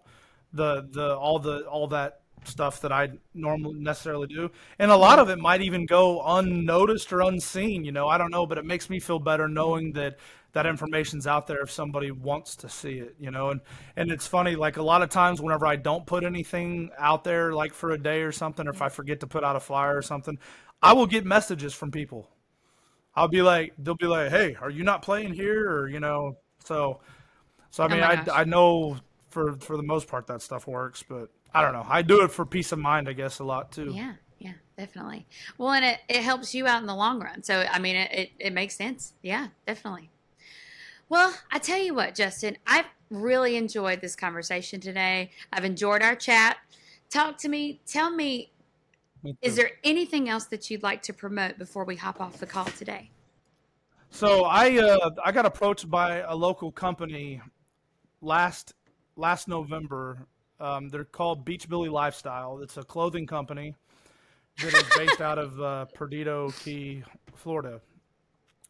the 0.54 0.88
the 0.89 1.17
all 1.17 1.39
the 1.39 1.67
all 1.67 1.88
that 1.89 2.21
stuff 2.45 2.80
that 2.82 2.93
I 2.93 3.10
normally 3.34 3.80
necessarily 3.80 4.27
do, 4.27 4.49
and 4.80 4.89
a 4.89 4.95
lot 4.95 5.19
of 5.19 5.30
it 5.30 5.38
might 5.38 5.62
even 5.62 5.86
go 5.86 6.21
unnoticed 6.25 7.12
or 7.12 7.21
unseen. 7.21 7.84
You 7.84 7.91
know, 7.91 8.08
I 8.08 8.17
don't 8.17 8.32
know, 8.32 8.45
but 8.45 8.58
it 8.58 8.63
makes 8.65 8.89
me 8.89 9.01
feel 9.01 9.19
better 9.19 9.49
knowing 9.49 9.91
that 9.93 10.17
that 10.54 10.66
information's 10.66 11.28
out 11.28 11.48
there 11.48 11.62
if 11.62 11.72
somebody 11.72 12.12
wants 12.12 12.56
to 12.58 12.70
see 12.70 13.00
it. 13.00 13.16
You 13.20 13.32
know, 13.32 13.50
and 13.50 13.62
and 13.96 14.12
it's 14.12 14.28
funny, 14.28 14.56
like 14.56 14.78
a 14.78 14.84
lot 14.84 15.02
of 15.02 15.10
times 15.10 15.42
whenever 15.42 15.66
I 15.66 15.76
don't 15.76 16.06
put 16.06 16.24
anything 16.24 16.92
out 16.98 17.24
there, 17.24 17.54
like 17.54 17.74
for 17.74 17.92
a 17.92 17.98
day 17.98 18.22
or 18.22 18.32
something, 18.32 18.68
or 18.68 18.72
if 18.72 18.82
I 18.82 18.86
mm-hmm. 18.88 18.96
forget 18.96 19.20
to 19.22 19.28
put 19.28 19.44
out 19.44 19.56
a 19.56 19.60
flyer 19.60 19.98
or 19.98 20.02
something, 20.02 20.38
I 20.82 20.94
will 20.94 21.08
get 21.08 21.26
messages 21.26 21.74
from 21.74 21.92
people. 21.92 22.30
I'll 23.16 23.28
be 23.28 23.42
like, 23.42 23.74
they'll 23.78 23.96
be 23.96 24.08
like, 24.08 24.30
"Hey, 24.32 24.56
are 24.62 24.70
you 24.70 24.84
not 24.84 25.02
playing 25.02 25.34
here?" 25.34 25.70
Or 25.70 25.90
you 25.90 26.00
know, 26.00 26.38
so, 26.64 27.02
so 27.70 27.84
I 27.84 27.88
Oh 27.90 27.90
mean, 27.90 28.02
my 28.02 28.12
I, 28.12 28.16
gosh. 28.16 28.28
I 28.32 28.44
know 28.46 28.98
for 29.30 29.54
for 29.60 29.78
the 29.78 29.84
most 29.84 30.08
part 30.08 30.28
that 30.28 30.42
stuff 30.42 30.68
works, 30.68 31.04
but 31.08 31.30
I 31.54 31.62
don't 31.62 31.74
know. 31.74 31.86
I 31.88 32.02
do 32.02 32.24
it 32.24 32.32
for 32.32 32.46
peace 32.46 32.72
of 32.72 32.80
mind, 32.80 33.10
I 33.10 33.14
guess, 33.14 33.40
a 33.40 33.44
lot 33.44 33.72
too. 33.72 33.94
Yeah, 33.94 34.14
yeah, 34.40 34.54
definitely. 34.78 35.28
Well, 35.58 35.72
and 35.72 35.86
it, 35.86 36.00
it 36.10 36.24
helps 36.24 36.54
you 36.56 36.68
out 36.68 36.82
in 36.82 36.88
the 36.88 36.96
long 36.96 37.20
run. 37.22 37.44
So, 37.44 37.66
I 37.70 37.80
mean, 37.80 37.96
it, 37.96 38.12
it, 38.12 38.32
it 38.40 38.54
makes 38.54 38.76
sense. 38.76 39.14
Yeah, 39.22 39.48
definitely. 39.68 40.10
Well, 41.12 41.34
I 41.52 41.60
tell 41.60 41.78
you 41.78 41.93
what, 41.93 42.15
Justin, 42.15 42.56
I've 42.65 42.86
really 43.10 43.58
enjoyed 43.58 44.00
this 44.00 44.15
conversation 44.15 44.80
today. 44.80 45.32
I've 45.52 45.65
enjoyed 45.65 46.02
our 46.02 46.15
chat. 46.15 46.56
Talk 47.10 47.38
to 47.39 47.50
me. 47.50 47.82
Tell 47.86 48.10
me, 48.10 48.54
Me 49.21 49.36
is 49.41 49.58
there 49.58 49.71
anything 49.84 50.30
else 50.30 50.45
that 50.45 50.69
you'd 50.69 50.84
like 50.84 51.02
to 51.02 51.12
promote 51.12 51.58
before 51.58 51.84
we 51.84 51.97
hop 51.97 52.21
off 52.21 52.38
the 52.38 52.45
call 52.45 52.63
today? 52.63 53.12
So 54.10 54.45
I 54.45 54.78
uh, 54.78 55.10
I 55.21 55.34
got 55.34 55.45
approached 55.45 55.89
by 55.89 56.19
a 56.19 56.34
local 56.34 56.71
company 56.71 57.41
last 58.21 58.74
last 59.17 59.50
November. 59.50 60.26
Um, 60.62 60.88
they're 60.88 61.04
called 61.04 61.43
Beach 61.43 61.67
Billy 61.67 61.89
Lifestyle. 61.89 62.62
It's 62.62 62.78
a 62.78 62.84
clothing 62.84 63.28
company 63.28 63.76
that 64.62 64.74
is 64.74 64.86
based 64.95 65.19
out 65.19 65.39
of 65.39 65.60
uh, 65.60 65.86
Perdido 65.93 66.52
Key, 66.52 67.04
Florida. 67.36 67.82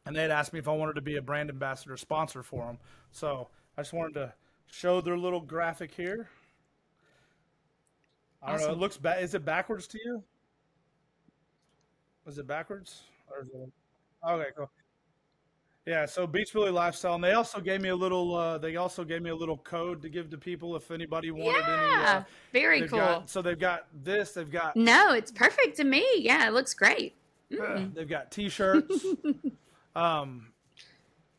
And 0.06 0.16
they 0.16 0.22
had 0.22 0.32
asked 0.32 0.52
me 0.54 0.60
if 0.60 0.68
I 0.68 0.72
wanted 0.74 0.94
to 0.96 1.02
be 1.02 1.18
a 1.18 1.22
brand 1.22 1.50
ambassador 1.50 1.96
sponsor 1.98 2.42
for 2.44 2.66
them. 2.66 2.78
So 3.12 3.48
I 3.78 3.82
just 3.82 3.94
wanted 3.94 4.14
to 4.16 4.34
show 4.68 5.00
their 5.02 5.18
little 5.18 5.42
graphic 5.42 5.94
here. 5.94 6.30
I 8.42 8.52
don't 8.52 8.62
know. 8.62 8.72
It 8.72 8.78
looks 8.80 8.98
ba- 8.98 9.20
Is 9.20 9.36
it 9.36 9.46
backwards 9.46 9.88
to 9.88 10.00
you? 10.04 10.24
Is 12.26 12.38
it 12.40 12.48
backwards? 12.48 13.04
Or 13.30 13.42
is 13.44 13.50
it... 13.50 13.70
Okay, 14.28 14.50
cool. 14.58 14.70
Yeah, 15.86 16.06
so 16.06 16.28
Beach 16.28 16.54
Billy 16.54 16.70
Lifestyle, 16.70 17.16
and 17.16 17.24
they 17.24 17.34
also 17.34 17.60
gave 17.60 17.82
me 17.82 17.90
a 17.90 17.96
little. 17.96 18.36
Uh, 18.36 18.60
they 18.60 18.76
also 18.76 19.04
gave 19.04 19.24
me 19.24 19.32
a 19.32 19.36
little 19.36 19.58
code 19.58 20.00
to 20.04 20.10
give 20.10 20.30
to 20.30 20.38
people 20.38 20.76
if 20.76 20.92
anybody 20.92 21.32
wanted 21.32 21.64
any. 21.68 21.74
Uh, 21.96 22.00
Yeah, 22.02 22.24
very 22.54 22.88
cool. 22.88 23.00
got- 23.00 23.30
so 23.30 23.42
they've 23.42 23.58
got 23.58 23.88
this. 24.04 24.34
They've 24.34 24.50
got 24.52 24.76
no, 24.76 25.14
it's 25.14 25.32
perfect 25.32 25.78
to 25.78 25.84
me. 25.84 26.06
Yeah, 26.18 26.48
it 26.48 26.54
looks 26.54 26.76
great. 26.76 27.16
uh, 27.60 27.86
they've 27.96 28.08
got 28.08 28.30
T-shirts. 28.32 29.06
um, 29.96 30.48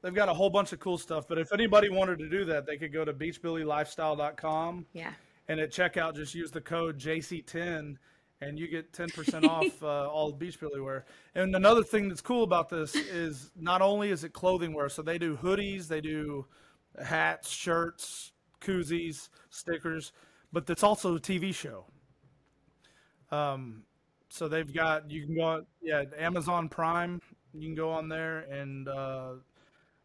they've 0.03 0.15
got 0.15 0.29
a 0.29 0.35
whole 0.35 0.51
bunch 0.51 0.73
of 0.73 0.81
cool 0.81 0.99
stuff. 0.99 1.27
But 1.29 1.39
if 1.39 1.53
anybody 1.53 1.89
wanted 1.89 2.19
to 2.21 2.29
do 2.29 2.45
that, 2.47 2.67
they 2.67 2.77
could 2.77 2.93
go 2.93 3.05
to 3.05 3.13
beachbillylifestyle.com 3.13 4.87
Yeah. 4.93 5.13
and 5.49 5.61
at 5.61 5.71
checkout 5.71 6.15
just 6.17 6.35
use 6.35 6.51
the 6.51 6.61
code 6.61 6.99
JC10 6.99 7.97
and 8.41 8.59
you 8.59 8.67
get 8.69 8.93
10% 8.93 9.45
off 9.49 9.83
uh, 9.83 10.09
all 10.11 10.33
Beach 10.33 10.59
Billy 10.59 10.81
wear. 10.81 11.05
And 11.35 11.55
another 11.55 11.83
thing 11.85 12.09
that's 12.09 12.21
cool 12.21 12.43
about 12.43 12.69
this 12.69 12.95
is 12.95 13.51
not 13.57 13.81
only 13.83 14.11
is 14.11 14.25
it 14.25 14.33
clothing 14.33 14.73
wear, 14.75 14.89
so 14.89 15.01
they 15.03 15.19
do 15.19 15.37
hoodies, 15.37 15.87
they 15.87 16.01
do 16.01 16.47
hats, 17.05 17.49
shirts, 17.51 18.33
koozies, 18.61 19.29
stickers, 19.51 20.13
but 20.53 20.69
it's 20.69 20.83
also 20.83 21.17
a 21.17 21.21
TV 21.21 21.55
show. 21.55 21.87
Um, 23.31 23.85
so 24.29 24.49
they've 24.49 24.73
got 24.73 25.11
you 25.11 25.25
can 25.27 25.37
go 25.37 25.43
on, 25.43 25.67
yeah 25.83 26.05
Amazon 26.19 26.69
Prime. 26.69 27.21
You 27.55 27.61
can 27.69 27.75
go 27.75 27.91
on 27.91 28.09
there 28.09 28.41
and 28.51 28.89
uh, 28.89 29.33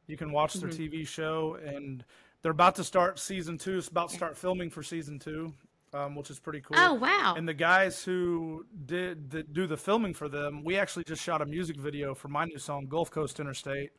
you 0.08 0.18
can 0.18 0.32
watch 0.32 0.54
their 0.56 0.70
TV 0.70 1.08
show. 1.08 1.58
And 1.64 2.04
they're 2.42 2.52
about 2.52 2.76
to 2.76 2.84
start 2.84 3.20
season 3.20 3.58
two. 3.58 3.78
It's 3.78 3.88
about 3.88 4.10
to 4.10 4.16
start 4.16 4.38
filming 4.38 4.70
for 4.70 4.84
season 4.84 5.20
two, 5.20 5.54
um, 5.94 6.16
which 6.16 6.30
is 6.30 6.40
pretty 6.40 6.62
cool. 6.62 6.78
Oh 6.80 6.94
wow. 6.94 7.36
And 7.38 7.48
the 7.48 7.54
guys 7.54 8.04
who 8.04 8.66
did 8.86 9.32
that 9.32 9.54
do 9.54 9.68
the 9.68 9.78
filming 9.78 10.14
for 10.14 10.30
them, 10.30 10.64
we 10.64 10.78
actually 10.78 11.04
just 11.06 11.22
shot 11.22 11.42
a 11.42 11.46
music 11.46 11.78
video 11.78 12.14
for 12.14 12.28
my 12.28 12.46
new 12.46 12.58
song, 12.58 12.88
Gulf 12.88 13.12
Coast 13.12 13.40
Interstate. 13.40 13.92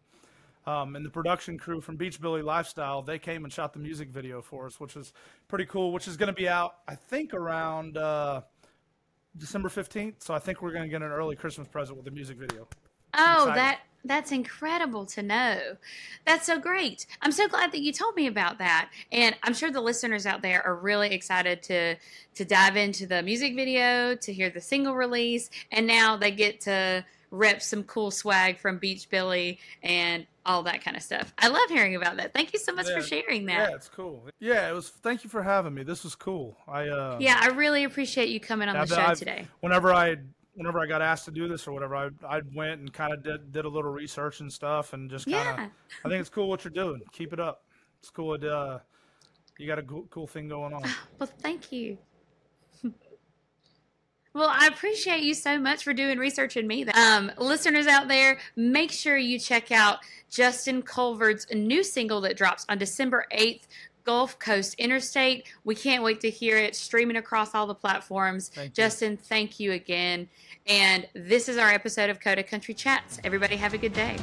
Um, 0.66 0.96
and 0.96 1.04
the 1.04 1.10
production 1.10 1.56
crew 1.56 1.80
from 1.80 1.96
Beach 1.96 2.20
Billy 2.20 2.42
Lifestyle, 2.42 3.00
they 3.00 3.18
came 3.18 3.44
and 3.44 3.52
shot 3.52 3.72
the 3.72 3.78
music 3.78 4.10
video 4.10 4.42
for 4.42 4.66
us, 4.66 4.78
which 4.78 4.94
was 4.94 5.14
pretty 5.48 5.64
cool. 5.64 5.92
Which 5.92 6.06
is 6.06 6.18
going 6.18 6.26
to 6.26 6.34
be 6.34 6.48
out, 6.48 6.74
I 6.86 6.94
think, 6.94 7.32
around 7.32 7.96
uh, 7.96 8.42
December 9.36 9.70
fifteenth. 9.70 10.22
So 10.22 10.34
I 10.34 10.38
think 10.38 10.60
we're 10.60 10.72
going 10.72 10.84
to 10.84 10.90
get 10.90 11.00
an 11.00 11.10
early 11.10 11.36
Christmas 11.36 11.68
present 11.68 11.96
with 11.96 12.04
the 12.04 12.10
music 12.10 12.36
video. 12.36 12.68
Oh, 13.14 13.46
that 13.54 13.80
that's 14.04 14.32
incredible 14.32 15.04
to 15.06 15.22
know. 15.22 15.76
That's 16.24 16.46
so 16.46 16.58
great. 16.58 17.04
I'm 17.20 17.32
so 17.32 17.48
glad 17.48 17.72
that 17.72 17.80
you 17.80 17.92
told 17.92 18.14
me 18.16 18.26
about 18.26 18.58
that. 18.58 18.90
And 19.12 19.34
I'm 19.42 19.52
sure 19.54 19.70
the 19.70 19.80
listeners 19.80 20.24
out 20.24 20.40
there 20.40 20.64
are 20.64 20.74
really 20.76 21.10
excited 21.12 21.62
to 21.64 21.96
to 22.36 22.44
dive 22.44 22.76
into 22.76 23.06
the 23.06 23.22
music 23.22 23.54
video, 23.56 24.14
to 24.14 24.32
hear 24.32 24.50
the 24.50 24.60
single 24.60 24.94
release, 24.94 25.50
and 25.72 25.86
now 25.86 26.16
they 26.16 26.30
get 26.30 26.60
to 26.62 27.04
rep 27.30 27.60
some 27.60 27.82
cool 27.84 28.10
swag 28.10 28.58
from 28.58 28.78
Beach 28.78 29.10
Billy 29.10 29.58
and 29.82 30.26
all 30.46 30.62
that 30.62 30.82
kind 30.82 30.96
of 30.96 31.02
stuff. 31.02 31.34
I 31.38 31.48
love 31.48 31.68
hearing 31.68 31.94
about 31.94 32.16
that. 32.16 32.32
Thank 32.32 32.54
you 32.54 32.58
so 32.58 32.72
much 32.72 32.88
for 32.90 33.02
sharing 33.02 33.44
that. 33.46 33.68
Yeah, 33.68 33.74
it's 33.76 33.88
cool. 33.90 34.24
Yeah, 34.40 34.70
it 34.70 34.72
was. 34.72 34.88
Thank 34.88 35.24
you 35.24 35.28
for 35.28 35.42
having 35.42 35.74
me. 35.74 35.82
This 35.82 36.04
was 36.04 36.14
cool. 36.14 36.56
I 36.66 36.88
uh, 36.88 37.18
Yeah, 37.20 37.38
I 37.38 37.48
really 37.48 37.84
appreciate 37.84 38.30
you 38.30 38.40
coming 38.40 38.68
on 38.68 38.76
the 38.76 38.80
I've- 38.82 38.94
show 38.94 39.00
I've- 39.02 39.18
today. 39.18 39.46
Whenever 39.60 39.92
I 39.92 40.16
whenever 40.58 40.80
I 40.80 40.86
got 40.86 41.00
asked 41.00 41.24
to 41.26 41.30
do 41.30 41.46
this 41.46 41.66
or 41.68 41.72
whatever, 41.72 41.94
I 41.94 42.10
I 42.26 42.40
went 42.54 42.80
and 42.80 42.92
kind 42.92 43.12
of 43.12 43.22
did 43.22 43.52
did 43.52 43.64
a 43.64 43.68
little 43.68 43.92
research 43.92 44.40
and 44.40 44.52
stuff 44.52 44.92
and 44.92 45.08
just 45.08 45.24
kind 45.24 45.48
of. 45.48 45.56
Yeah. 45.56 45.68
I 46.04 46.08
think 46.08 46.20
it's 46.20 46.28
cool 46.28 46.48
what 46.48 46.64
you're 46.64 46.72
doing. 46.72 47.00
Keep 47.12 47.32
it 47.32 47.40
up. 47.40 47.62
It's 48.00 48.10
cool. 48.10 48.34
It, 48.34 48.44
uh, 48.44 48.80
you 49.58 49.66
got 49.66 49.78
a 49.78 49.82
cool, 49.82 50.06
cool 50.10 50.26
thing 50.26 50.48
going 50.48 50.74
on. 50.74 50.82
Well, 51.18 51.30
thank 51.40 51.72
you. 51.72 51.96
Well, 54.34 54.50
I 54.52 54.68
appreciate 54.68 55.24
you 55.24 55.34
so 55.34 55.58
much 55.58 55.82
for 55.82 55.92
doing 55.92 56.16
research 56.16 56.56
in 56.56 56.68
me. 56.68 56.86
Um, 56.90 57.32
listeners 57.38 57.88
out 57.88 58.06
there, 58.06 58.38
make 58.54 58.92
sure 58.92 59.16
you 59.16 59.36
check 59.36 59.72
out 59.72 59.98
Justin 60.30 60.82
Colvard's 60.82 61.44
new 61.52 61.82
single 61.82 62.20
that 62.20 62.36
drops 62.36 62.64
on 62.68 62.78
December 62.78 63.24
8th, 63.32 63.62
Gulf 64.08 64.38
Coast 64.38 64.74
Interstate. 64.78 65.46
We 65.64 65.74
can't 65.74 66.02
wait 66.02 66.18
to 66.20 66.30
hear 66.30 66.56
it 66.56 66.74
streaming 66.74 67.16
across 67.16 67.54
all 67.54 67.66
the 67.66 67.74
platforms. 67.74 68.48
Thank. 68.48 68.72
Justin, 68.72 69.18
thank 69.18 69.60
you 69.60 69.72
again. 69.72 70.30
And 70.66 71.06
this 71.12 71.46
is 71.46 71.58
our 71.58 71.68
episode 71.68 72.08
of 72.08 72.18
Coda 72.18 72.42
Country 72.42 72.72
Chats. 72.72 73.20
Everybody 73.22 73.56
have 73.56 73.74
a 73.74 73.78
good 73.78 73.92
day. 73.92 74.16